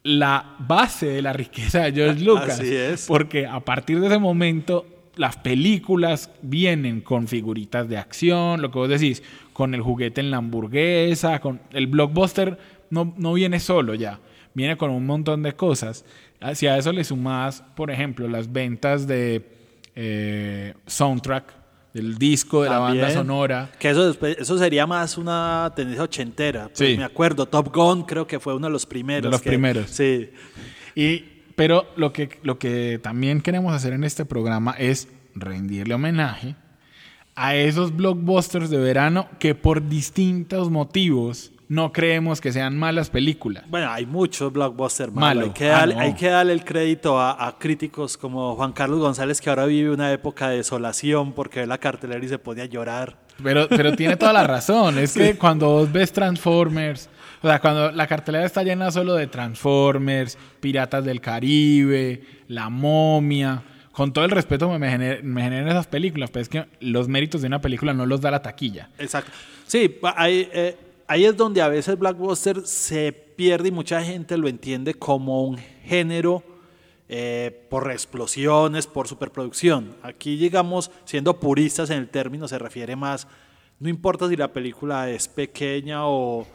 la 0.03 0.55
base 0.59 1.05
de 1.05 1.21
la 1.21 1.33
riqueza 1.33 1.83
de 1.83 1.91
George 1.91 2.23
Lucas. 2.23 2.59
Así 2.59 2.75
es. 2.75 3.05
Porque 3.05 3.45
a 3.45 3.59
partir 3.59 3.99
de 3.99 4.07
ese 4.07 4.17
momento 4.17 4.85
las 5.15 5.37
películas 5.37 6.31
vienen 6.41 7.01
con 7.01 7.27
figuritas 7.27 7.87
de 7.89 7.97
acción, 7.97 8.61
lo 8.61 8.71
que 8.71 8.79
vos 8.79 8.89
decís, 8.89 9.23
con 9.53 9.73
el 9.73 9.81
juguete 9.81 10.21
en 10.21 10.31
la 10.31 10.37
hamburguesa, 10.37 11.39
con 11.39 11.59
el 11.71 11.87
blockbuster 11.87 12.57
no, 12.89 13.13
no 13.17 13.33
viene 13.33 13.59
solo 13.59 13.93
ya, 13.95 14.19
viene 14.53 14.77
con 14.77 14.91
un 14.91 15.05
montón 15.05 15.43
de 15.43 15.53
cosas. 15.53 16.05
Si 16.53 16.67
a 16.67 16.77
eso 16.77 16.91
le 16.91 17.03
sumas, 17.03 17.63
por 17.75 17.89
ejemplo, 17.91 18.27
las 18.27 18.51
ventas 18.51 19.07
de 19.07 19.43
eh, 19.95 20.73
soundtrack, 20.85 21.53
del 21.93 22.17
disco, 22.17 22.61
de 22.61 22.69
la 22.69 22.79
banda 22.79 23.09
sonora. 23.09 23.71
Que 23.79 23.89
eso, 23.89 24.15
eso 24.21 24.57
sería 24.57 24.85
más 24.85 25.17
una 25.17 25.71
tendencia 25.75 26.03
ochentera. 26.03 26.69
Pues 26.75 26.97
Me 26.97 27.03
acuerdo, 27.03 27.47
Top 27.47 27.73
Gun 27.73 28.03
creo 28.03 28.27
que 28.27 28.39
fue 28.39 28.55
uno 28.55 28.67
de 28.67 28.73
los 28.73 28.85
primeros. 28.85 29.23
De 29.23 29.29
los 29.29 29.41
primeros. 29.41 29.89
Sí. 29.89 30.29
Y, 30.95 31.23
pero 31.55 31.87
lo 31.95 32.13
que, 32.13 32.37
lo 32.43 32.59
que 32.59 32.99
también 33.01 33.41
queremos 33.41 33.73
hacer 33.73 33.93
en 33.93 34.03
este 34.03 34.25
programa 34.25 34.75
es 34.77 35.07
rendirle 35.33 35.95
homenaje 35.95 36.55
a 37.35 37.55
esos 37.55 37.95
blockbusters 37.95 38.69
de 38.69 38.77
verano 38.77 39.27
que 39.39 39.55
por 39.55 39.87
distintos 39.87 40.69
motivos 40.71 41.51
no 41.69 41.91
creemos 41.91 42.39
que 42.39 42.51
sean 42.51 42.77
malas 42.77 43.09
películas. 43.09 43.65
Bueno, 43.67 43.91
hay 43.91 44.05
muchos 44.05 44.51
blockbusters 44.53 45.13
malos. 45.13 45.45
Hay, 45.45 45.49
que 45.51 45.71
ah, 45.71 45.87
hay, 45.97 46.13
que 46.13 46.27
darle 46.27 46.53
el 46.53 46.63
crédito 46.63 47.19
a, 47.19 47.55
críticos 47.59 48.17
como 48.17 48.55
Juan 48.55 48.71
Carlos 48.71 48.99
González, 48.99 49.41
que 49.41 49.49
ahora 49.49 49.65
vive 49.65 49.91
una 49.91 50.11
época 50.11 50.49
de 50.49 50.57
desolación 50.57 51.33
porque 51.33 51.61
ve 51.61 51.67
la 51.67 51.77
cartelera 51.77 52.23
y 52.23 52.29
se 52.29 52.39
pone 52.39 52.61
a 52.61 52.65
llorar. 52.65 53.17
Pero, 53.43 53.67
pero 53.67 53.93
tiene 53.95 54.15
toda 54.15 54.33
la 54.33 54.45
razón. 54.45 54.97
Es 54.97 55.13
que 55.17 55.37
cuando 55.37 55.69
vos 55.69 55.91
ves 55.91 56.11
Transformers, 56.11 57.09
o 57.41 57.47
sea, 57.47 57.59
cuando 57.59 57.91
la 57.91 58.07
cartelera 58.07 58.45
está 58.45 58.63
llena 58.63 58.89
solo 58.91 59.15
de 59.15 59.27
Transformers, 59.27 60.37
Piratas 60.59 61.03
del 61.03 61.21
Caribe, 61.21 62.23
La 62.47 62.69
Momia 62.69 63.63
con 63.97 64.13
todo 64.13 64.25
el 64.25 64.29
respeto 64.29 64.69
me, 64.77 64.91
generan 64.91 65.67
esas 65.67 65.87
películas, 65.87 66.29
pero 66.29 66.43
es 66.43 66.49
que 66.49 66.65
los 66.81 67.07
méritos 67.07 67.41
de 67.41 67.47
una 67.47 67.61
película 67.61 67.95
no 67.95 68.05
los 68.05 68.21
da 68.21 68.29
la 68.29 68.43
taquilla. 68.43 68.91
Exacto. 68.99 69.31
Sí, 69.65 69.97
hay, 70.15 70.47
eh, 70.53 70.77
ahí 71.07 71.25
es 71.25 71.35
donde 71.35 71.61
a 71.61 71.67
veces 71.67 71.97
Blackbuster 71.97 72.65
se 72.65 73.11
pierde 73.11 73.69
y 73.69 73.71
mucha 73.71 74.03
gente 74.03 74.37
lo 74.37 74.47
entiende 74.47 74.93
como 74.93 75.43
un 75.43 75.57
género 75.57 76.43
eh, 77.09 77.65
por 77.69 77.89
explosiones, 77.91 78.85
por 78.85 79.07
superproducción. 79.07 79.95
Aquí 80.03 80.37
llegamos, 80.37 80.91
siendo 81.05 81.39
puristas 81.39 81.89
en 81.89 81.99
el 81.99 82.09
término, 82.09 82.47
se 82.47 82.59
refiere 82.59 82.95
más, 82.95 83.27
no 83.79 83.89
importa 83.89 84.27
si 84.27 84.35
la 84.35 84.51
película 84.51 85.09
es 85.09 85.27
pequeña 85.27 86.07
o, 86.07 86.45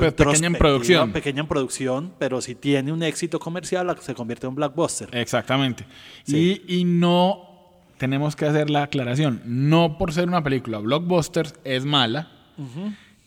pequeña 0.00 0.46
en 0.46 0.54
producción. 0.54 1.12
Pequeña 1.12 1.40
en 1.40 1.46
producción, 1.46 2.12
pero 2.18 2.40
si 2.40 2.54
tiene 2.54 2.90
un 2.92 3.02
éxito 3.02 3.38
comercial, 3.38 3.94
se 4.00 4.14
convierte 4.14 4.46
en 4.46 4.50
un 4.50 4.54
blockbuster. 4.56 5.08
Exactamente. 5.12 5.84
Y, 6.26 6.62
y, 6.66 6.84
no 6.84 7.48
tenemos 7.98 8.34
que 8.34 8.46
hacer 8.46 8.70
la 8.70 8.84
aclaración, 8.84 9.42
no 9.44 9.98
por 9.98 10.12
ser 10.12 10.26
una 10.26 10.42
película 10.42 10.78
blockbuster 10.78 11.46
es 11.64 11.84
mala. 11.84 12.30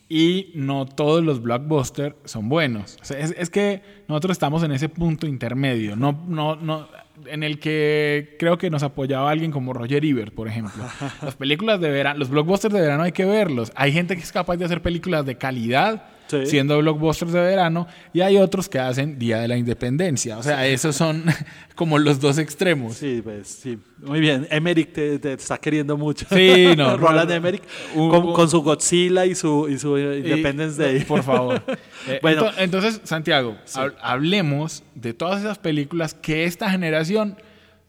Y 0.08 0.52
no 0.54 0.86
todos 0.86 1.24
los 1.24 1.42
blockbusters 1.42 2.16
son 2.26 2.48
buenos. 2.48 2.98
es, 3.10 3.50
que 3.50 3.82
nosotros 4.08 4.34
estamos 4.34 4.62
en 4.64 4.72
ese 4.72 4.88
punto 4.88 5.26
intermedio, 5.26 5.96
no, 5.96 6.24
no, 6.28 6.56
no, 6.56 6.88
en 7.26 7.44
el 7.44 7.60
que 7.60 8.36
creo 8.38 8.58
que 8.58 8.70
nos 8.70 8.84
apoyaba 8.84 9.32
alguien 9.32 9.52
como 9.52 9.74
Roger 9.74 10.06
Ebert, 10.06 10.34
por 10.34 10.48
ejemplo. 10.48 10.84
Las 11.22 11.36
películas 11.36 11.80
de 11.80 11.90
verano, 11.90 12.20
los 12.20 12.30
blockbusters 12.30 12.74
de 12.74 12.82
verano 12.82 13.04
hay 13.04 13.14
que 13.14 13.26
verlos. 13.26 13.72
Hay 13.76 13.92
gente 13.92 14.16
que 14.16 14.22
es 14.22 14.32
capaz 14.32 14.58
de 14.58 14.66
hacer 14.66 14.82
películas 14.82 15.26
de 15.26 15.38
calidad 15.38 16.04
siendo 16.46 16.78
blockbusters 16.80 17.32
de 17.32 17.42
verano, 17.42 17.88
y 18.14 18.22
hay 18.22 18.38
otros 18.38 18.70
que 18.70 18.80
hacen 18.80 19.18
Día 19.18 19.40
de 19.40 19.48
la 19.48 19.58
Independencia. 19.58 20.38
O 20.38 20.44
sea, 20.44 20.68
esos 20.68 20.96
son 20.96 21.26
como 21.76 22.00
los 22.00 22.20
dos 22.20 22.38
extremos. 22.38 22.96
Sí, 22.96 23.22
pues 23.24 23.48
sí. 23.48 23.78
Muy 24.00 24.20
bien. 24.20 24.48
Emmerich 24.50 24.92
te, 24.92 25.34
está 25.34 25.58
queriendo 25.58 25.98
mucho. 25.98 26.26
Sí, 26.30 26.74
no. 26.76 26.98
Roland 26.98 27.32
Emmerich 27.32 27.64
con, 27.94 28.50
su 28.50 28.62
Godzilla 28.62 29.26
y 29.26 29.36
su, 29.36 29.68
y 29.70 29.78
su 29.78 29.98
Independence 29.98 30.82
Day. 30.82 31.04
Por 31.04 31.24
favor. 31.24 31.62
Eh, 32.08 32.20
bueno, 32.22 32.52
entonces, 32.60 33.02
Santiago, 33.04 33.58
hablemos 34.00 34.84
de 34.94 35.16
todas 35.16 35.42
esas 35.42 35.58
películas 35.58 36.14
que 36.14 36.44
esta 36.44 36.70
generación 36.70 37.36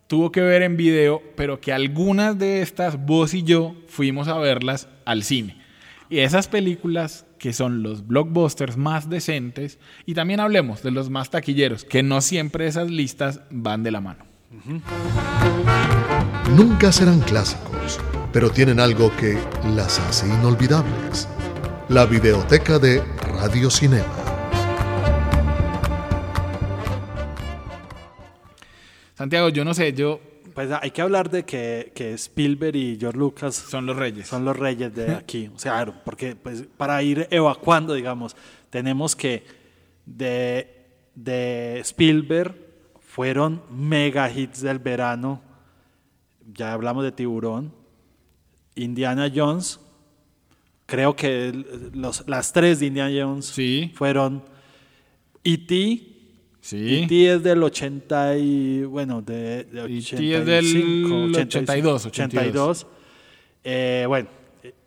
tuvo 0.07 0.33
que 0.33 0.41
ver 0.41 0.63
en 0.63 0.79
video, 0.79 1.23
pero 1.37 1.61
que 1.61 1.73
algunas 1.73 2.39
de 2.39 2.63
estas, 2.63 3.05
vos 3.05 3.35
y 3.35 3.43
yo, 3.43 3.75
fuimos 3.89 4.29
a 4.29 4.39
verlas 4.39 4.89
al 5.05 5.23
cine. 5.23 5.59
Y 6.09 6.21
esas 6.21 6.49
películas 6.49 7.26
que 7.47 7.53
son 7.53 7.85
los 7.85 8.09
blockbusters 8.09 8.77
más 8.77 9.09
decentes, 9.09 9.79
y 10.05 10.15
también 10.15 10.41
hablemos 10.41 10.83
de 10.83 10.91
los 10.91 11.11
más 11.11 11.31
taquilleros, 11.31 11.85
que 11.85 12.03
no 12.03 12.21
siempre 12.21 12.67
esas 12.67 12.91
listas 12.91 13.43
van 13.53 13.85
de 13.85 13.93
la 13.93 14.01
mano. 14.01 14.25
Nunca 16.57 16.91
serán 16.91 17.21
clásicos, 17.21 18.01
pero 18.33 18.51
tienen 18.51 18.81
algo 18.81 19.13
que 19.17 19.39
las 19.77 20.01
hace 20.01 20.27
inolvidables. 20.27 21.29
La 21.89 22.05
videoteca 22.05 22.81
de 22.81 23.01
Radio 23.39 23.71
Cinema. 23.71 24.13
Santiago, 29.15 29.51
yo 29.51 29.65
no 29.65 29.73
sé, 29.73 29.93
yo 29.93 30.19
Pues 30.57 30.71
hay 30.73 30.91
que 30.91 31.03
hablar 31.03 31.29
de 31.31 31.45
que, 31.45 31.93
que 31.95 32.15
Spielberg 32.15 32.75
y 32.75 32.97
George 32.99 33.19
Lucas 33.19 33.55
son 33.55 33.85
los 33.87 33.95
reyes. 33.95 34.27
son 34.27 34.45
los 34.45 34.57
reyes 34.57 34.93
de 34.95 35.15
aquí. 35.15 35.51
O 35.55 35.59
sea, 35.59 35.85
porque 36.05 36.35
pues, 36.35 36.65
para 36.79 37.01
ir 37.03 37.29
evacuando, 37.31 37.93
digamos, 37.93 38.35
tenemos 38.71 39.15
que 39.15 39.45
de, 40.07 40.87
de 41.15 41.79
Spielberg 41.81 42.55
fueron 43.01 43.63
mega 43.71 44.31
hits 44.31 44.63
del 44.63 44.79
verano. 44.79 45.43
Ya 46.55 46.73
hablamos 46.73 47.05
de 47.05 47.13
Tiburón. 47.13 47.73
Indiana 48.77 49.31
Jones. 49.35 49.79
Creo 50.87 51.15
que 51.17 51.53
los, 51.93 52.27
las 52.27 52.53
tres 52.55 52.81
de 52.81 52.87
Indiana 52.87 53.11
Jones 53.15 53.45
Sí. 53.45 53.93
fueron 53.95 54.43
E.T. 55.45 56.16
Sí. 56.67 57.05
E.T. 57.05 57.35
es 57.35 57.43
del 57.45 57.63
80 57.63 58.39
y 58.39 58.83
bueno, 58.83 59.23
de, 59.23 59.63
de 59.65 59.85
E.T. 59.85 60.37
es 60.37 60.45
del 60.45 61.33
82, 61.33 62.07
82. 62.07 62.87
Eh, 63.63 64.05
bueno, 64.09 64.29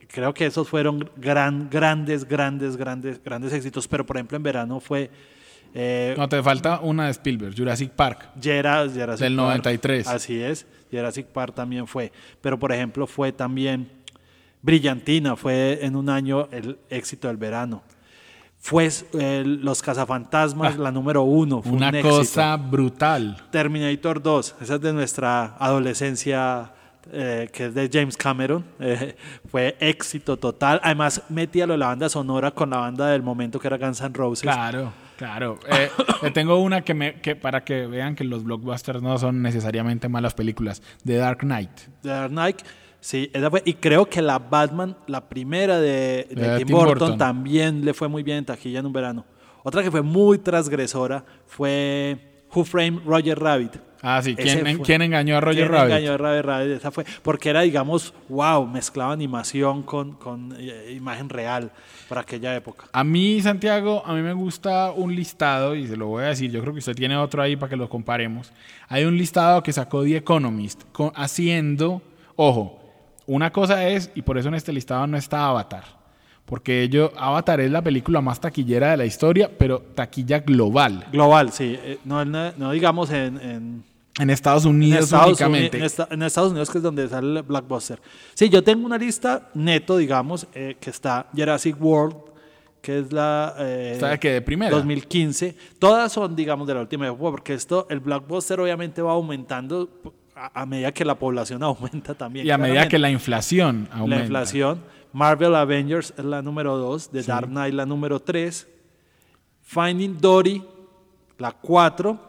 creo 0.10 0.34
que 0.34 0.48
esos 0.48 0.68
fueron 0.68 1.10
gran, 1.16 1.70
grandes, 1.70 2.28
grandes, 2.28 2.76
grandes, 2.76 3.24
grandes 3.24 3.54
éxitos, 3.54 3.88
pero 3.88 4.06
por 4.06 4.18
ejemplo 4.18 4.36
en 4.36 4.44
verano 4.44 4.82
fue 4.82 5.10
eh, 5.74 6.16
No, 6.18 6.28
te 6.28 6.44
falta 6.44 6.82
una 6.82 7.06
de 7.06 7.12
Spielberg, 7.12 7.56
Jurassic 7.56 7.92
Park. 7.92 8.32
Jurassic 8.36 8.96
Del 9.18 9.38
Park. 9.38 9.48
93. 9.48 10.08
Así 10.10 10.42
es, 10.42 10.68
Jurassic 10.92 11.28
Park 11.28 11.56
también 11.56 11.88
fue. 11.88 12.12
Pero 12.42 12.60
por 12.60 12.74
ejemplo 12.74 13.08
fue 13.08 13.32
también 13.32 13.88
Brillantina, 14.62 15.38
fue 15.38 15.80
en 15.82 15.96
un 15.96 16.10
año 16.10 16.50
el 16.52 16.78
éxito 16.90 17.30
del 17.30 17.38
verano. 17.38 17.84
Fue 18.62 18.90
eh, 19.14 19.44
Los 19.46 19.82
Cazafantasmas, 19.82 20.78
la 20.78 20.92
número 20.92 21.24
uno. 21.24 21.62
Fue 21.62 21.72
Ah. 21.72 21.76
Una 21.76 21.90
un 21.90 22.02
cosa 22.02 22.58
brutal. 22.58 23.38
Terminator 23.52 24.22
2, 24.22 24.56
esa 24.62 24.76
es 24.76 24.82
de 24.82 24.92
nuestra 24.94 25.56
adolescencia, 25.58 26.72
eh, 27.12 27.50
que 27.54 27.68
es 27.68 27.74
de 27.74 27.90
James 27.92 28.18
Cameron. 28.18 28.66
eh, 28.80 29.16
fue 29.50 29.76
éxito 29.80 30.38
total. 30.38 30.80
Además, 30.84 31.24
metía 31.30 31.66
lo 31.66 31.74
de 31.74 31.80
la 31.80 31.88
banda 31.88 32.10
sonora 32.10 32.52
con 32.52 32.70
la 32.70 32.78
banda 32.78 33.08
del 33.08 33.24
momento 33.24 33.60
que 33.60 33.68
era 33.68 33.78
Guns 33.78 34.02
N' 34.02 34.14
Roses. 34.14 34.42
Claro, 34.44 34.92
claro. 35.18 35.58
Eh, 35.70 35.90
tengo 36.34 36.58
una 36.62 36.82
que, 36.82 36.94
me, 36.94 37.16
que 37.22 37.36
para 37.38 37.64
que 37.64 37.88
vean 37.88 38.14
que 38.16 38.24
los 38.26 38.44
blockbusters 38.44 39.02
no 39.02 39.18
son 39.18 39.42
necesariamente 39.42 40.10
malas 40.10 40.34
películas. 40.34 40.82
The 41.06 41.16
Dark 41.16 41.40
Knight. 41.40 41.72
The 42.02 42.10
Dark 42.10 42.32
Knight, 42.32 42.58
sí, 43.00 43.30
esa 43.34 43.50
fue. 43.50 43.62
Y 43.66 43.74
creo 43.74 44.06
que 44.08 44.22
la 44.22 44.40
Batman, 44.40 44.96
la 45.08 45.28
primera 45.28 45.80
de, 45.80 46.28
de 46.30 46.36
De 46.36 46.58
Tim, 46.60 46.68
Tim 46.68 46.76
Burton, 46.78 46.98
Burton. 47.00 47.18
también 47.18 47.84
le 47.86 47.94
fue 47.94 48.08
muy 48.08 48.24
bien 48.24 48.38
en 48.40 48.46
taquilla 48.46 48.80
en 48.80 48.86
un 48.86 48.94
verano. 48.94 49.26
Otra 49.64 49.84
que 49.84 49.92
fue 49.92 50.02
muy 50.02 50.38
transgresora 50.38 51.24
fue 51.46 52.18
Who 52.56 52.64
Framed 52.64 53.02
Roger 53.06 53.38
Rabbit. 53.40 53.74
Ah, 54.02 54.22
sí. 54.24 54.34
¿Quién, 54.34 54.60
fue- 54.62 54.80
quién 54.86 55.02
engañó 55.02 55.36
a 55.36 55.42
Roger 55.42 55.64
¿Quién 55.68 55.72
Rabbit? 55.74 55.92
engañó 55.92 56.14
a 56.14 56.18
Roger 56.18 56.46
Rabbit? 56.46 56.72
Esa 56.78 56.90
fue, 56.90 57.04
porque 57.22 57.50
era, 57.50 57.62
digamos, 57.62 58.14
wow, 58.30 58.66
mezclaba 58.66 59.12
animación 59.12 59.84
con, 59.84 60.14
con 60.14 60.56
eh, 60.58 60.94
imagen 60.96 61.28
real 61.28 61.70
para 62.08 62.22
aquella 62.22 62.56
época. 62.56 62.86
A 62.94 63.04
mí, 63.04 63.42
Santiago, 63.42 64.02
a 64.06 64.14
mí 64.14 64.22
me 64.22 64.32
gusta 64.32 64.92
un 64.92 65.14
listado, 65.14 65.76
y 65.76 65.86
se 65.86 65.98
lo 65.98 66.08
voy 66.08 66.24
a 66.24 66.28
decir, 66.28 66.50
yo 66.50 66.62
creo 66.62 66.72
que 66.72 66.80
usted 66.80 66.96
tiene 66.96 67.18
otro 67.18 67.42
ahí 67.42 67.58
para 67.58 67.70
que 67.72 67.76
lo 67.76 67.90
comparemos. 67.90 68.54
Hay 68.88 69.04
un 69.04 69.18
listado 69.18 69.62
que 69.62 69.74
sacó 69.74 70.04
The 70.06 70.16
Economist, 70.16 70.84
con- 70.94 71.12
haciendo, 71.16 72.02
ojo, 72.38 72.80
una 73.30 73.52
cosa 73.52 73.88
es, 73.88 74.12
y 74.16 74.22
por 74.22 74.38
eso 74.38 74.48
en 74.50 74.56
este 74.56 74.74
listado 74.74 75.06
no 75.08 75.18
está 75.18 75.46
Avatar, 75.48 75.84
porque 76.46 76.82
ello, 76.84 77.12
Avatar 77.18 77.60
es 77.62 77.72
la 77.72 77.82
película 77.82 78.22
más 78.22 78.40
taquillera 78.40 78.92
de 78.92 78.98
la 78.98 79.06
historia, 79.06 79.50
pero 79.58 79.80
taquilla 79.96 80.40
global, 80.40 81.06
Global, 81.12 81.52
sí. 81.52 81.78
eh, 81.82 82.00
no, 82.06 82.26
no, 82.26 82.52
no 82.58 82.72
digamos 82.72 83.12
en, 83.12 83.40
en, 83.40 83.84
en 84.20 84.30
Estados 84.30 84.66
en 84.66 84.72
Unidos 84.72 85.06
Estados 85.06 85.28
únicamente. 85.28 85.78
En, 85.78 85.84
esta- 85.84 86.08
en 86.12 86.24
Estados 86.24 86.52
Unidos, 86.52 86.70
que 86.70 86.78
es 86.80 86.84
donde 86.84 87.08
sale 87.08 87.38
el 87.40 87.44
Blockbuster. 87.44 88.02
Sí, 88.34 88.50
yo 88.50 88.64
tengo 88.64 88.86
una 88.86 88.98
lista 88.98 89.50
neto, 89.54 89.96
digamos, 89.98 90.48
eh, 90.54 90.76
que 90.80 90.90
está 90.90 91.28
Jurassic 91.36 91.76
World, 91.80 92.16
que 92.82 93.00
es 93.00 93.12
la... 93.14 93.54
eh, 93.60 93.98
¿Sabe 94.00 94.18
qué? 94.20 94.32
De 94.32 94.42
primera. 94.42 94.72
2015. 94.76 95.56
Todas 95.80 96.12
son, 96.12 96.36
digamos, 96.36 96.66
de 96.68 96.74
la 96.74 96.82
última 96.82 97.08
época, 97.08 97.32
porque 97.32 97.54
esto, 97.54 97.86
el 97.90 98.00
Blockbuster 98.00 98.60
obviamente 98.60 99.02
va 99.02 99.12
aumentando 99.12 99.88
a, 100.40 100.62
a 100.62 100.66
medida 100.66 100.92
que 100.92 101.04
la 101.06 101.16
población 101.16 101.62
aumenta 101.70 102.14
también. 102.16 102.46
y 102.48 102.52
a 102.52 102.58
medida 102.58 102.88
que 102.88 102.98
la 103.00 103.10
inflación 103.12 103.88
aumenta. 103.92 104.16
La 104.18 104.22
inflación. 104.24 104.82
Marvel 105.12 105.56
Avengers 105.56 106.14
es 106.18 106.24
la 106.24 106.42
número 106.42 106.78
2, 106.78 107.10
The 107.10 107.24
Dark 107.24 107.48
Knight 107.48 107.74
la 107.74 107.86
número 107.86 108.20
3, 108.20 108.68
Finding 109.64 110.18
Dory 110.20 110.64
la 111.38 111.52
4, 111.52 112.20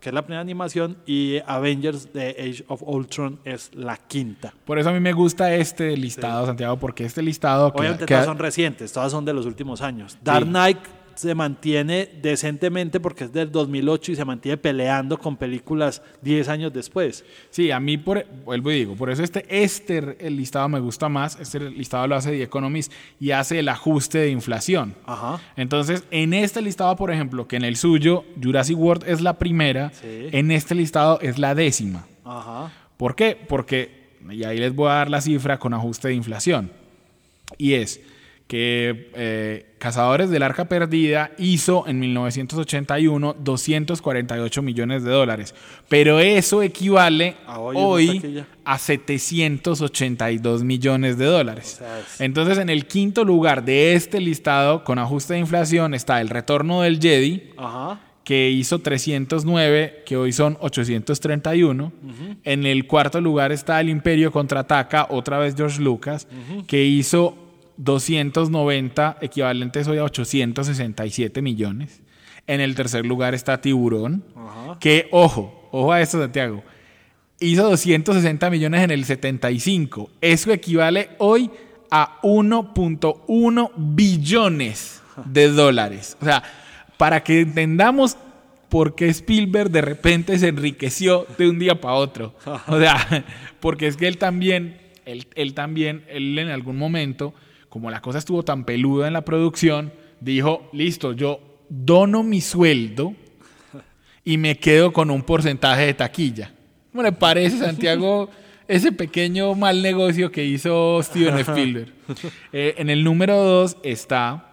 que 0.00 0.08
es 0.08 0.14
la 0.14 0.22
primera 0.22 0.40
animación, 0.40 0.96
y 1.06 1.38
Avengers 1.46 2.08
The 2.12 2.30
Age 2.30 2.64
of 2.68 2.82
Ultron 2.82 3.38
es 3.44 3.70
la 3.74 3.96
quinta. 3.96 4.52
Por 4.64 4.78
eso 4.78 4.88
a 4.88 4.92
mí 4.92 5.00
me 5.00 5.12
gusta 5.12 5.54
este 5.54 5.96
listado, 5.96 6.46
Santiago, 6.46 6.76
porque 6.78 7.04
este 7.04 7.22
listado... 7.22 7.68
Obviamente 7.68 8.04
que- 8.06 8.14
todas 8.14 8.26
son 8.26 8.38
recientes, 8.38 8.92
todas 8.92 9.12
son 9.12 9.24
de 9.24 9.32
los 9.32 9.46
últimos 9.46 9.80
años. 9.82 10.18
Dark 10.22 10.46
Knight 10.46 10.78
se 11.16 11.34
mantiene 11.34 12.08
decentemente 12.22 13.00
porque 13.00 13.24
es 13.24 13.32
del 13.32 13.50
2008 13.52 14.12
y 14.12 14.16
se 14.16 14.24
mantiene 14.24 14.56
peleando 14.56 15.18
con 15.18 15.36
películas 15.36 16.02
10 16.22 16.48
años 16.48 16.72
después. 16.72 17.24
Sí, 17.50 17.70
a 17.70 17.80
mí, 17.80 17.96
por, 17.98 18.26
vuelvo 18.44 18.70
y 18.70 18.76
digo, 18.76 18.94
por 18.96 19.10
eso 19.10 19.22
este, 19.22 19.44
este 19.48 20.16
el 20.26 20.36
listado 20.36 20.68
me 20.68 20.80
gusta 20.80 21.08
más. 21.08 21.38
Este 21.40 21.60
listado 21.70 22.06
lo 22.06 22.16
hace 22.16 22.30
The 22.30 22.42
Economist 22.42 22.92
y 23.20 23.30
hace 23.32 23.58
el 23.58 23.68
ajuste 23.68 24.18
de 24.18 24.30
inflación. 24.30 24.94
Ajá. 25.06 25.40
Entonces, 25.56 26.04
en 26.10 26.34
este 26.34 26.60
listado, 26.62 26.94
por 26.96 27.10
ejemplo, 27.10 27.46
que 27.48 27.56
en 27.56 27.64
el 27.64 27.76
suyo 27.76 28.24
Jurassic 28.42 28.78
World 28.78 29.04
es 29.08 29.20
la 29.20 29.38
primera, 29.38 29.90
Sí. 29.94 30.28
en 30.32 30.50
este 30.50 30.74
listado 30.74 31.20
es 31.20 31.38
la 31.38 31.54
décima. 31.54 32.06
Ajá. 32.24 32.72
¿Por 32.96 33.14
qué? 33.16 33.36
Porque, 33.48 34.04
y 34.30 34.44
ahí 34.44 34.58
les 34.58 34.74
voy 34.74 34.88
a 34.90 34.94
dar 34.94 35.10
la 35.10 35.20
cifra 35.20 35.58
con 35.58 35.74
ajuste 35.74 36.08
de 36.08 36.14
inflación. 36.14 36.70
Y 37.58 37.74
es 37.74 38.00
que 38.46 39.10
eh, 39.14 39.66
Cazadores 39.78 40.28
del 40.30 40.42
Arca 40.42 40.66
Perdida 40.66 41.32
hizo 41.38 41.86
en 41.86 41.98
1981 42.00 43.36
248 43.38 44.62
millones 44.62 45.02
de 45.02 45.10
dólares. 45.10 45.54
Pero 45.88 46.20
eso 46.20 46.62
equivale 46.62 47.36
A 47.46 47.58
hoy 47.60 48.44
a 48.64 48.78
782 48.78 50.62
millones 50.64 51.18
de 51.18 51.24
dólares. 51.26 51.74
O 51.74 51.78
sea, 51.78 51.98
es- 52.00 52.20
Entonces, 52.20 52.58
en 52.58 52.68
el 52.70 52.86
quinto 52.86 53.24
lugar 53.24 53.64
de 53.64 53.94
este 53.94 54.20
listado 54.20 54.84
con 54.84 54.98
ajuste 54.98 55.34
de 55.34 55.40
inflación 55.40 55.94
está 55.94 56.20
El 56.20 56.28
Retorno 56.28 56.82
del 56.82 57.00
Jedi, 57.00 57.50
Ajá. 57.56 58.00
que 58.24 58.50
hizo 58.50 58.78
309, 58.78 60.02
que 60.06 60.16
hoy 60.16 60.32
son 60.32 60.56
831. 60.60 61.92
En 62.44 62.64
el 62.66 62.86
cuarto 62.86 63.20
lugar 63.20 63.52
está 63.52 63.80
El 63.80 63.88
Imperio 63.90 64.32
Contraataca, 64.32 65.06
otra 65.10 65.38
vez 65.38 65.54
George 65.56 65.80
Lucas, 65.82 66.26
que 66.66 66.84
hizo 66.84 67.36
290, 67.76 69.18
equivalentes 69.20 69.88
hoy 69.88 69.98
a 69.98 70.04
867 70.04 71.42
millones. 71.42 72.00
En 72.46 72.60
el 72.60 72.74
tercer 72.74 73.06
lugar 73.06 73.34
está 73.34 73.60
Tiburón, 73.60 74.22
Ajá. 74.36 74.78
que, 74.78 75.08
ojo, 75.10 75.68
ojo 75.72 75.92
a 75.92 76.00
esto, 76.00 76.20
Santiago, 76.20 76.62
hizo 77.40 77.68
260 77.68 78.50
millones 78.50 78.82
en 78.82 78.90
el 78.90 79.04
75. 79.04 80.10
Eso 80.20 80.52
equivale 80.52 81.10
hoy 81.18 81.50
a 81.90 82.20
1.1 82.22 83.70
billones 83.76 85.02
de 85.24 85.48
dólares. 85.48 86.16
O 86.20 86.24
sea, 86.24 86.42
para 86.96 87.22
que 87.22 87.40
entendamos 87.40 88.16
por 88.68 88.94
qué 88.94 89.08
Spielberg 89.08 89.70
de 89.70 89.80
repente 89.80 90.38
se 90.38 90.48
enriqueció 90.48 91.26
de 91.38 91.48
un 91.48 91.58
día 91.58 91.80
para 91.80 91.94
otro. 91.94 92.34
O 92.66 92.78
sea, 92.78 93.24
porque 93.60 93.86
es 93.86 93.96
que 93.96 94.08
él 94.08 94.18
también, 94.18 94.80
él, 95.04 95.26
él 95.34 95.54
también, 95.54 96.04
él 96.08 96.38
en 96.38 96.48
algún 96.48 96.76
momento, 96.76 97.34
como 97.74 97.90
la 97.90 98.00
cosa 98.00 98.18
estuvo 98.18 98.44
tan 98.44 98.62
peluda 98.62 99.08
en 99.08 99.14
la 99.14 99.24
producción, 99.24 99.92
dijo, 100.20 100.70
listo, 100.72 101.12
yo 101.12 101.40
dono 101.68 102.22
mi 102.22 102.40
sueldo 102.40 103.16
y 104.24 104.38
me 104.38 104.60
quedo 104.60 104.92
con 104.92 105.10
un 105.10 105.24
porcentaje 105.24 105.86
de 105.86 105.94
taquilla. 105.94 106.54
¿Cómo 106.92 107.02
le 107.02 107.10
parece, 107.10 107.58
Santiago, 107.58 108.30
ese 108.68 108.92
pequeño 108.92 109.56
mal 109.56 109.82
negocio 109.82 110.30
que 110.30 110.44
hizo 110.44 111.02
Steven 111.02 111.36
Spielberg? 111.38 111.92
Eh, 112.52 112.76
en 112.78 112.90
el 112.90 113.02
número 113.02 113.42
2 113.42 113.78
está 113.82 114.52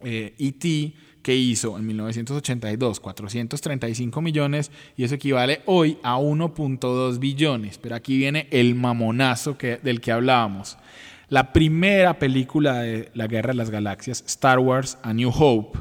eh, 0.00 0.34
E.T., 0.36 0.94
que 1.22 1.36
hizo 1.36 1.78
en 1.78 1.86
1982 1.86 2.98
435 2.98 4.20
millones 4.20 4.72
y 4.96 5.04
eso 5.04 5.14
equivale 5.14 5.60
hoy 5.66 5.98
a 6.02 6.16
1.2 6.18 7.20
billones. 7.20 7.78
Pero 7.78 7.94
aquí 7.94 8.16
viene 8.16 8.48
el 8.50 8.74
mamonazo 8.74 9.56
que, 9.56 9.76
del 9.76 10.00
que 10.00 10.10
hablábamos. 10.10 10.76
La 11.30 11.52
primera 11.52 12.18
película 12.18 12.80
de 12.80 13.10
la 13.12 13.26
Guerra 13.26 13.48
de 13.48 13.56
las 13.56 13.70
Galaxias, 13.70 14.24
Star 14.26 14.58
Wars 14.58 14.98
A 15.02 15.12
New 15.12 15.30
Hope, 15.30 15.78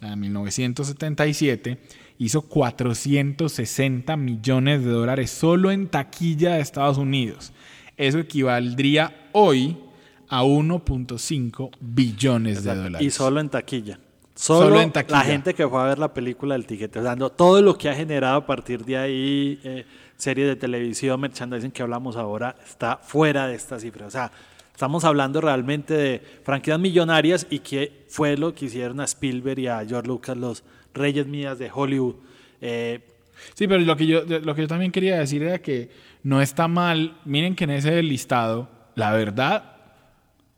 la 0.00 0.10
de 0.10 0.16
1977, 0.16 1.78
hizo 2.18 2.42
460 2.42 4.16
millones 4.16 4.84
de 4.84 4.90
dólares 4.90 5.30
solo 5.30 5.70
en 5.70 5.88
taquilla 5.88 6.54
de 6.54 6.60
Estados 6.60 6.96
Unidos. 6.96 7.52
Eso 7.98 8.18
equivaldría 8.18 9.28
hoy 9.32 9.76
a 10.28 10.42
1.5 10.42 11.70
billones 11.80 12.64
de 12.64 12.74
dólares. 12.74 13.06
Y 13.06 13.10
solo 13.10 13.40
en 13.40 13.48
taquilla. 13.50 13.98
Solo, 14.34 14.68
Solo 14.68 14.80
en 14.80 14.92
taquilla. 14.92 15.18
la 15.18 15.24
gente 15.24 15.52
que 15.52 15.66
fue 15.68 15.80
a 15.82 15.84
ver 15.84 15.98
la 15.98 16.14
película 16.14 16.54
del 16.54 16.64
tiquete, 16.64 17.02
dando 17.02 17.30
todo 17.30 17.60
lo 17.60 17.76
que 17.76 17.88
ha 17.90 17.94
generado 17.94 18.36
a 18.36 18.46
partir 18.46 18.84
de 18.84 18.96
ahí, 18.96 19.60
eh, 19.64 19.84
series 20.16 20.46
de 20.46 20.56
televisión, 20.56 21.20
merchandising 21.20 21.72
que 21.72 21.82
hablamos 21.82 22.16
ahora, 22.16 22.54
está 22.64 22.96
fuera 22.96 23.48
de 23.48 23.56
esta 23.56 23.80
cifra. 23.80 24.06
O 24.06 24.10
sea, 24.10 24.30
estamos 24.78 25.04
hablando 25.04 25.40
realmente 25.40 25.92
de 25.92 26.22
franquicias 26.44 26.78
millonarias 26.78 27.48
y 27.50 27.58
que 27.58 28.04
fue 28.06 28.36
lo 28.36 28.54
que 28.54 28.66
hicieron 28.66 29.00
a 29.00 29.06
Spielberg 29.06 29.58
y 29.58 29.66
a 29.66 29.84
George 29.84 30.06
Lucas, 30.06 30.36
los 30.36 30.62
reyes 30.94 31.26
mías 31.26 31.58
de 31.58 31.68
Hollywood. 31.74 32.14
Eh, 32.60 33.00
Sí, 33.54 33.66
pero 33.66 33.80
lo 33.80 33.96
que, 33.96 34.06
yo, 34.06 34.22
lo 34.24 34.54
que 34.54 34.62
yo 34.62 34.68
también 34.68 34.92
quería 34.92 35.18
decir 35.18 35.42
era 35.42 35.58
que 35.58 35.90
no 36.22 36.40
está 36.40 36.68
mal. 36.68 37.16
Miren 37.24 37.56
que 37.56 37.64
en 37.64 37.70
ese 37.70 38.00
listado, 38.04 38.68
la 38.94 39.12
verdad, 39.12 39.76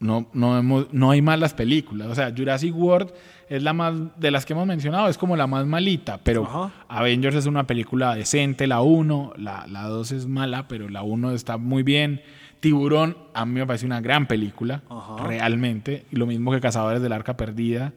no, 0.01 0.29
no, 0.35 0.59
hemos, 0.59 0.93
no 0.93 1.11
hay 1.11 1.23
malas 1.23 1.55
películas. 1.55 2.09
O 2.09 2.15
sea, 2.15 2.31
Jurassic 2.37 2.77
World 2.77 3.13
es 3.49 3.63
la 3.63 3.73
más, 3.73 3.95
de 4.19 4.31
las 4.31 4.45
que 4.45 4.53
hemos 4.53 4.67
mencionado, 4.67 5.09
es 5.09 5.17
como 5.17 5.35
la 5.35 5.47
más 5.47 5.67
malita, 5.67 6.19
pero 6.23 6.45
Ajá. 6.45 6.73
Avengers 6.89 7.37
es 7.37 7.47
una 7.47 7.67
película 7.67 8.15
decente, 8.15 8.67
la 8.67 8.83
1, 8.83 9.35
la, 9.39 9.67
la 9.67 9.85
2 9.85 10.13
es 10.13 10.27
mala, 10.27 10.69
pero 10.69 10.89
la 10.89 11.03
1 11.03 11.33
está 11.33 11.57
muy 11.57 11.83
bien. 11.83 12.23
Tiburón, 12.61 13.17
a 13.35 13.47
mí 13.47 13.55
me 13.59 13.67
parece 13.67 13.87
una 13.87 14.01
gran 14.01 14.27
película, 14.27 14.83
Ajá. 14.89 15.27
realmente. 15.27 16.05
Y 16.13 16.17
lo 16.17 16.27
mismo 16.27 16.53
que 16.53 16.61
Cazadores 16.61 17.03
del 17.03 17.13
Arca 17.13 17.37
Perdida. 17.37 17.93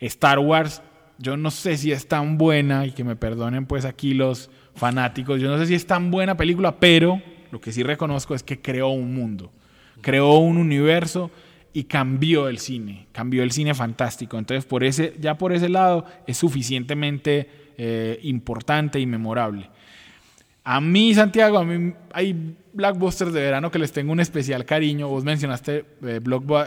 Star 0.00 0.38
Wars, 0.38 0.82
yo 1.18 1.36
no 1.36 1.50
sé 1.50 1.76
si 1.76 1.92
es 1.92 2.08
tan 2.08 2.38
buena, 2.38 2.86
y 2.86 2.92
que 2.92 3.04
me 3.04 3.16
perdonen 3.16 3.66
pues 3.66 3.84
aquí 3.84 4.14
los 4.14 4.50
fanáticos, 4.74 5.40
yo 5.40 5.48
no 5.48 5.58
sé 5.58 5.66
si 5.66 5.74
es 5.74 5.86
tan 5.86 6.10
buena 6.10 6.36
película, 6.36 6.76
pero 6.78 7.20
lo 7.50 7.60
que 7.60 7.72
sí 7.72 7.82
reconozco 7.82 8.34
es 8.34 8.42
que 8.42 8.60
creó 8.60 8.88
un 8.88 9.14
mundo, 9.14 9.52
creó 10.00 10.38
un 10.38 10.56
universo 10.56 11.30
y 11.72 11.84
cambió 11.84 12.48
el 12.48 12.58
cine, 12.58 13.06
cambió 13.12 13.42
el 13.42 13.52
cine 13.52 13.74
fantástico. 13.74 14.38
Entonces, 14.38 14.64
por 14.64 14.84
ese, 14.84 15.14
ya 15.20 15.38
por 15.38 15.52
ese 15.52 15.68
lado 15.68 16.04
es 16.26 16.36
suficientemente 16.36 17.48
eh, 17.76 18.18
importante 18.22 19.00
y 19.00 19.06
memorable. 19.06 19.70
A 20.64 20.80
mí, 20.80 21.14
Santiago, 21.14 21.58
a 21.58 21.64
mí 21.64 21.92
hay 22.12 22.56
blockbusters 22.72 23.32
de 23.32 23.42
verano 23.42 23.70
que 23.70 23.78
les 23.78 23.92
tengo 23.92 24.12
un 24.12 24.20
especial 24.20 24.64
cariño. 24.64 25.08
Vos 25.08 25.22
mencionaste 25.22 25.84
eh, 26.02 26.20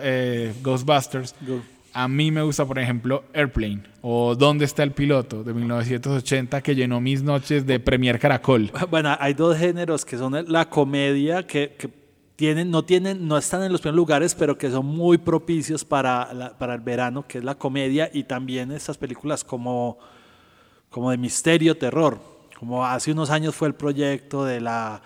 eh, 0.04 0.54
Ghostbusters. 0.62 1.34
Go- 1.42 1.62
A 1.94 2.08
mí 2.08 2.30
me 2.30 2.44
gusta, 2.44 2.64
por 2.66 2.78
ejemplo, 2.78 3.24
Airplane 3.34 3.82
o 4.02 4.36
¿Dónde 4.36 4.66
está 4.66 4.84
el 4.84 4.92
piloto? 4.92 5.44
de 5.44 5.52
1980 5.54 6.62
que 6.62 6.76
llenó 6.76 7.02
mis 7.02 7.24
noches 7.24 7.66
de 7.66 7.80
Premier 7.80 8.20
Caracol. 8.20 8.72
Bueno, 8.92 9.16
hay 9.20 9.34
dos 9.34 9.58
géneros 9.58 10.06
que 10.06 10.16
son 10.18 10.36
la 10.48 10.70
comedia, 10.70 11.46
que, 11.48 11.74
que 11.78 11.90
tienen, 12.36 12.70
no, 12.70 12.84
tienen, 12.86 13.28
no 13.28 13.36
están 13.36 13.64
en 13.64 13.72
los 13.72 13.82
primeros 13.82 13.96
lugares, 13.98 14.36
pero 14.36 14.56
que 14.60 14.70
son 14.70 14.86
muy 14.86 15.18
propicios 15.18 15.84
para, 15.84 16.32
la- 16.36 16.56
para 16.56 16.76
el 16.76 16.82
verano, 16.82 17.26
que 17.28 17.40
es 17.40 17.44
la 17.44 17.56
comedia, 17.56 18.12
y 18.14 18.26
también 18.26 18.72
estas 18.72 18.96
películas 18.96 19.44
como, 19.44 19.98
como 20.92 21.10
de 21.10 21.18
misterio, 21.18 21.76
terror. 21.76 22.37
Como 22.60 22.86
hace 22.86 23.12
unos 23.12 23.30
años 23.30 23.56
fue 23.56 23.68
el 23.68 23.76
proyecto 23.76 24.44
de 24.46 24.60
la, 24.62 25.02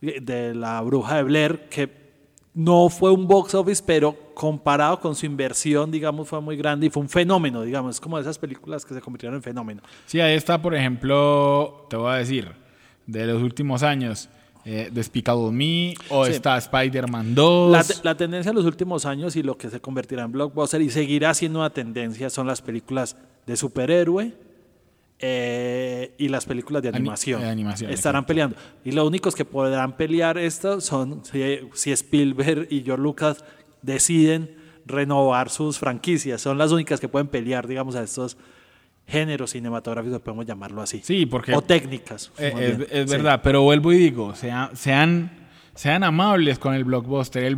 de 0.00 0.54
la 0.54 0.80
Bruja 0.82 1.16
de 1.16 1.22
Blair, 1.22 1.68
que 1.70 2.00
no 2.52 2.88
fue 2.88 3.10
un 3.12 3.26
box 3.26 3.54
office, 3.54 3.82
pero 3.86 4.14
comparado 4.34 5.00
con 5.00 5.14
su 5.14 5.24
inversión, 5.24 5.90
digamos, 5.90 6.28
fue 6.28 6.40
muy 6.40 6.56
grande 6.56 6.86
y 6.86 6.90
fue 6.90 7.02
un 7.02 7.08
fenómeno, 7.08 7.62
digamos, 7.62 7.96
es 7.96 8.00
como 8.00 8.16
de 8.16 8.22
esas 8.22 8.38
películas 8.38 8.84
que 8.84 8.92
se 8.94 9.00
convirtieron 9.00 9.36
en 9.36 9.42
fenómeno. 9.42 9.82
Sí, 10.06 10.20
ahí 10.20 10.34
está, 10.34 10.60
por 10.60 10.74
ejemplo, 10.74 11.86
te 11.88 11.96
voy 11.96 12.12
a 12.12 12.16
decir, 12.16 12.52
de 13.06 13.26
los 13.26 13.42
últimos 13.42 13.82
años, 13.82 14.28
eh, 14.66 14.90
Despicable 14.92 15.50
Me 15.52 15.94
o 16.10 16.26
Sí. 16.26 16.32
está 16.32 16.58
Spider-Man 16.58 17.34
2. 17.34 17.72
La, 17.72 17.84
la 18.10 18.14
tendencia 18.16 18.50
en 18.50 18.56
los 18.56 18.66
últimos 18.66 19.06
años 19.06 19.36
y 19.36 19.42
lo 19.42 19.56
que 19.56 19.70
se 19.70 19.80
convertirá 19.80 20.24
en 20.24 20.32
blockbuster 20.32 20.82
y 20.82 20.90
seguirá 20.90 21.32
siendo 21.32 21.60
una 21.60 21.70
tendencia 21.70 22.28
son 22.28 22.46
las 22.46 22.60
películas 22.60 23.16
de 23.46 23.56
superhéroe 23.56 24.34
eh, 25.20 26.14
y 26.18 26.28
las 26.28 26.46
películas 26.46 26.82
de 26.82 26.88
Ani- 26.88 26.96
animación. 26.98 27.42
Estarán 27.90 28.24
peleando. 28.26 28.56
Y 28.84 28.92
los 28.92 29.06
únicos 29.06 29.34
que 29.34 29.44
podrán 29.44 29.96
pelear 29.96 30.38
esto 30.38 30.80
son 30.80 31.22
si, 31.24 31.60
si 31.74 31.92
Spielberg 31.92 32.66
y 32.70 32.82
George 32.82 33.02
Lucas 33.02 33.44
deciden 33.82 34.56
renovar 34.86 35.50
sus 35.50 35.78
franquicias. 35.78 36.40
Son 36.40 36.56
las 36.58 36.72
únicas 36.72 37.00
que 37.00 37.08
pueden 37.08 37.28
pelear, 37.28 37.66
digamos, 37.68 37.96
a 37.96 38.02
estos 38.02 38.36
géneros 39.06 39.50
cinematográficos, 39.50 40.20
podemos 40.20 40.46
llamarlo 40.46 40.82
así. 40.82 41.00
Sí, 41.02 41.26
porque 41.26 41.52
O 41.54 41.62
técnicas. 41.62 42.30
Eh, 42.38 42.86
es, 42.90 43.10
Sí. 43.10 43.16
verdad, 43.16 43.40
pero 43.42 43.62
vuelvo 43.62 43.92
y 43.92 43.98
digo, 43.98 44.34
sea- 44.36 44.70
sean, 44.74 45.30
sean 45.74 46.02
amables 46.04 46.58
con 46.58 46.74
el 46.74 46.84
blockbuster. 46.84 47.44
El, 47.44 47.56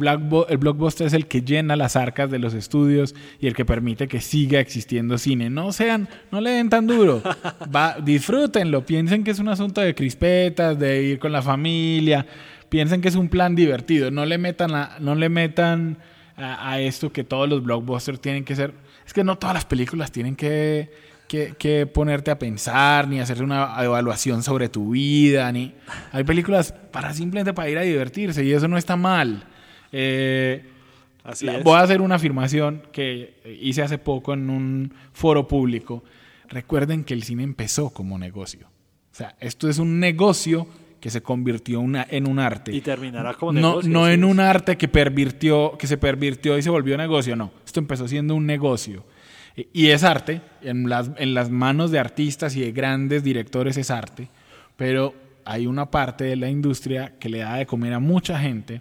el 0.48 0.58
blockbuster 0.58 1.06
es 1.06 1.12
el 1.12 1.26
que 1.26 1.42
llena 1.42 1.76
las 1.76 1.96
arcas 1.96 2.30
de 2.30 2.38
los 2.38 2.54
estudios 2.54 3.14
y 3.40 3.46
el 3.46 3.54
que 3.54 3.64
permite 3.64 4.08
que 4.08 4.20
siga 4.20 4.60
existiendo 4.60 5.18
cine. 5.18 5.50
No 5.50 5.72
sean, 5.72 6.08
no 6.30 6.40
le 6.40 6.50
den 6.50 6.70
tan 6.70 6.86
duro. 6.86 7.22
Va, 7.74 7.96
disfrútenlo, 8.02 8.84
piensen 8.84 9.24
que 9.24 9.30
es 9.30 9.38
un 9.38 9.48
asunto 9.48 9.80
de 9.80 9.94
crispetas, 9.94 10.78
de 10.78 11.02
ir 11.02 11.18
con 11.18 11.32
la 11.32 11.42
familia, 11.42 12.26
piensen 12.68 13.00
que 13.00 13.08
es 13.08 13.16
un 13.16 13.28
plan 13.28 13.54
divertido. 13.54 14.10
No 14.10 14.26
le 14.26 14.38
metan 14.38 14.74
a, 14.74 14.96
no 15.00 15.14
le 15.14 15.28
metan 15.28 15.98
a, 16.36 16.70
a 16.70 16.80
esto 16.80 17.12
que 17.12 17.24
todos 17.24 17.48
los 17.48 17.62
blockbusters 17.62 18.20
tienen 18.20 18.44
que 18.44 18.56
ser. 18.56 18.74
Es 19.06 19.12
que 19.12 19.24
no 19.24 19.36
todas 19.36 19.54
las 19.54 19.64
películas 19.64 20.12
tienen 20.12 20.36
que 20.36 20.90
que, 21.32 21.54
que 21.58 21.86
ponerte 21.86 22.30
a 22.30 22.38
pensar, 22.38 23.08
ni 23.08 23.18
hacer 23.18 23.42
una 23.42 23.74
evaluación 23.82 24.42
sobre 24.42 24.68
tu 24.68 24.90
vida, 24.90 25.50
ni... 25.50 25.72
Hay 26.12 26.24
películas 26.24 26.72
para 26.72 27.14
simplemente 27.14 27.54
para 27.54 27.70
ir 27.70 27.78
a 27.78 27.80
divertirse 27.80 28.44
y 28.44 28.52
eso 28.52 28.68
no 28.68 28.76
está 28.76 28.96
mal. 28.96 29.42
Eh, 29.92 30.62
Así 31.24 31.46
la- 31.46 31.56
es. 31.56 31.64
voy 31.64 31.76
a 31.78 31.80
hacer 31.80 32.02
una 32.02 32.16
afirmación 32.16 32.82
que 32.92 33.34
hice 33.62 33.80
hace 33.80 33.96
poco 33.96 34.34
en 34.34 34.50
un 34.50 34.92
foro 35.14 35.48
público. 35.48 36.04
Recuerden 36.50 37.02
que 37.02 37.14
el 37.14 37.22
cine 37.22 37.44
empezó 37.44 37.88
como 37.88 38.18
negocio. 38.18 38.66
O 39.10 39.14
sea, 39.14 39.34
esto 39.40 39.70
es 39.70 39.78
un 39.78 40.00
negocio 40.00 40.66
que 41.00 41.08
se 41.08 41.22
convirtió 41.22 41.80
una- 41.80 42.06
en 42.10 42.28
un 42.28 42.40
arte. 42.40 42.74
Y 42.74 42.82
terminará 42.82 43.32
como 43.32 43.52
no, 43.54 43.60
negocio, 43.70 43.90
no 43.90 44.06
en 44.06 44.24
un 44.24 44.38
arte 44.38 44.76
que 44.76 44.86
pervirtió, 44.86 45.78
que 45.78 45.86
se 45.86 45.96
pervirtió 45.96 46.58
y 46.58 46.62
se 46.62 46.68
volvió 46.68 46.98
negocio, 46.98 47.36
no. 47.36 47.52
Esto 47.64 47.80
empezó 47.80 48.06
siendo 48.06 48.34
un 48.34 48.44
negocio. 48.44 49.02
Y- 49.56 49.88
es 49.88 50.02
arte, 50.04 50.40
en 50.62 50.88
las, 50.88 51.10
en 51.16 51.34
las 51.34 51.50
manos 51.50 51.90
de 51.90 51.98
artistas 51.98 52.56
y 52.56 52.60
de 52.60 52.72
grandes 52.72 53.22
directores 53.22 53.76
es 53.76 53.90
arte, 53.90 54.28
pero 54.76 55.14
hay 55.44 55.66
una 55.66 55.90
parte 55.90 56.24
de 56.24 56.36
la 56.36 56.48
industria 56.48 57.14
que 57.18 57.28
le 57.28 57.38
da 57.38 57.56
de 57.56 57.66
comer 57.66 57.92
a 57.94 57.98
mucha 57.98 58.38
gente, 58.38 58.80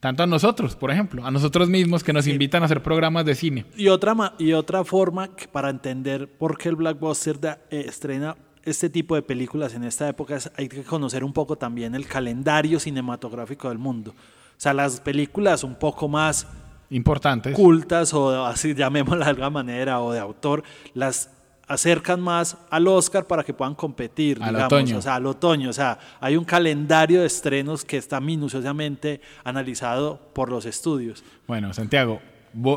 tanto 0.00 0.22
a 0.22 0.26
nosotros, 0.26 0.76
por 0.76 0.90
ejemplo, 0.90 1.24
a 1.26 1.30
nosotros 1.30 1.68
mismos 1.68 2.04
que 2.04 2.12
nos 2.12 2.26
invitan 2.26 2.62
a 2.62 2.66
hacer 2.66 2.82
programas 2.82 3.24
de 3.24 3.34
cine. 3.34 3.64
Y 3.76 3.88
otra, 3.88 4.14
ma- 4.14 4.34
y 4.38 4.52
otra 4.52 4.84
forma 4.84 5.34
que 5.34 5.48
para 5.48 5.68
entender 5.70 6.28
por 6.28 6.56
qué 6.56 6.68
el 6.68 6.76
blockbuster 6.76 7.40
da- 7.40 7.58
eh, 7.70 7.84
estrena 7.88 8.36
este 8.62 8.90
tipo 8.90 9.14
de 9.14 9.22
películas 9.22 9.74
en 9.74 9.84
esta 9.84 10.08
época 10.08 10.36
es 10.36 10.50
hay 10.56 10.68
que 10.68 10.82
conocer 10.82 11.22
un 11.24 11.32
poco 11.32 11.56
también 11.56 11.94
el 11.94 12.06
calendario 12.06 12.80
cinematográfico 12.80 13.68
del 13.68 13.78
mundo. 13.78 14.10
O 14.12 14.58
sea, 14.60 14.74
las 14.74 15.00
películas 15.00 15.62
un 15.64 15.74
poco 15.76 16.08
más 16.08 16.46
Importantes. 16.90 17.54
cultas 17.54 18.14
o 18.14 18.44
así 18.46 18.74
llamémosla 18.74 19.24
de 19.24 19.30
alguna 19.30 19.50
manera 19.50 20.00
o 20.00 20.12
de 20.12 20.20
autor, 20.20 20.62
las 20.94 21.30
acercan 21.68 22.20
más 22.20 22.56
al 22.70 22.86
Oscar 22.86 23.26
para 23.26 23.42
que 23.42 23.52
puedan 23.52 23.74
competir, 23.74 24.38
Al 24.40 24.50
digamos, 24.54 24.66
otoño. 24.72 24.98
o 24.98 25.02
sea, 25.02 25.16
al 25.16 25.26
otoño, 25.26 25.70
o 25.70 25.72
sea, 25.72 25.98
hay 26.20 26.36
un 26.36 26.44
calendario 26.44 27.22
de 27.22 27.26
estrenos 27.26 27.84
que 27.84 27.96
está 27.96 28.20
minuciosamente 28.20 29.20
analizado 29.42 30.20
por 30.32 30.48
los 30.48 30.64
estudios. 30.64 31.24
Bueno, 31.48 31.72
Santiago, 31.72 32.20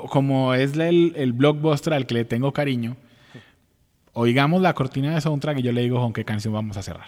como 0.09 0.55
es 0.55 0.75
el, 0.75 1.13
el 1.15 1.33
blockbuster 1.33 1.93
al 1.93 2.07
que 2.07 2.15
le 2.15 2.25
tengo 2.25 2.51
cariño, 2.51 2.97
oigamos 4.13 4.59
la 4.59 4.73
cortina 4.73 5.13
de 5.13 5.21
soundtrack 5.21 5.59
y 5.59 5.61
yo 5.61 5.71
le 5.71 5.81
digo 5.81 5.99
con 6.01 6.11
qué 6.11 6.25
canción 6.25 6.51
vamos 6.55 6.75
a 6.75 6.81
cerrar. 6.81 7.05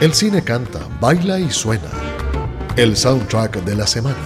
El 0.00 0.12
cine 0.12 0.42
canta, 0.44 0.80
baila 1.00 1.38
y 1.40 1.48
suena. 1.50 1.88
El 2.74 2.96
soundtrack 2.96 3.64
de 3.64 3.76
la 3.76 3.86
semana 3.86 4.16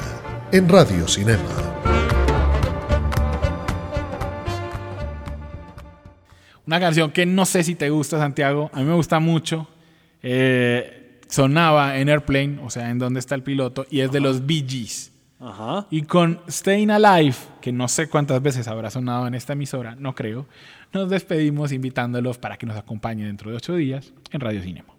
en 0.53 0.69
Radio 0.69 1.09
Cinema. 1.09 1.43
Una 6.65 6.79
canción 6.79 7.11
que 7.11 7.27
no 7.27 7.45
sé 7.45 7.65
si 7.65 7.75
te 7.75 7.91
gusta, 7.91 8.19
Santiago. 8.19 8.71
A 8.73 8.79
mí 8.79 8.85
me 8.85 8.95
gusta 8.95 9.19
mucho. 9.19 9.67
Eh, 10.23 11.19
sonaba 11.29 11.99
en 11.99 12.09
Airplane, 12.09 12.61
o 12.63 12.71
sea, 12.71 12.89
en 12.91 13.01
dónde 13.01 13.19
está 13.19 13.35
el 13.35 13.43
piloto, 13.43 13.85
y 13.91 13.99
es 13.99 14.13
de 14.13 14.21
los 14.21 14.47
Bee 14.47 14.65
Gees. 14.65 15.13
Ajá. 15.41 15.89
Y 15.91 16.03
con 16.03 16.41
Staying 16.49 16.93
Alive, 16.93 17.35
que 17.61 17.73
no 17.73 17.89
sé 17.89 18.09
cuántas 18.09 18.41
veces 18.41 18.69
habrá 18.69 18.91
sonado 18.91 19.27
en 19.27 19.35
esta 19.35 19.55
emisora, 19.55 19.97
no 19.97 20.15
creo, 20.15 20.47
nos 20.93 21.11
despedimos 21.11 21.73
invitándolos 21.73 22.39
para 22.39 22.57
que 22.57 22.67
nos 22.67 22.77
acompañe 22.77 23.27
dentro 23.27 23.51
de 23.51 23.57
ocho 23.57 23.75
días 23.75 24.13
en 24.31 24.41
Radio 24.41 24.63
Cinema. 24.63 24.95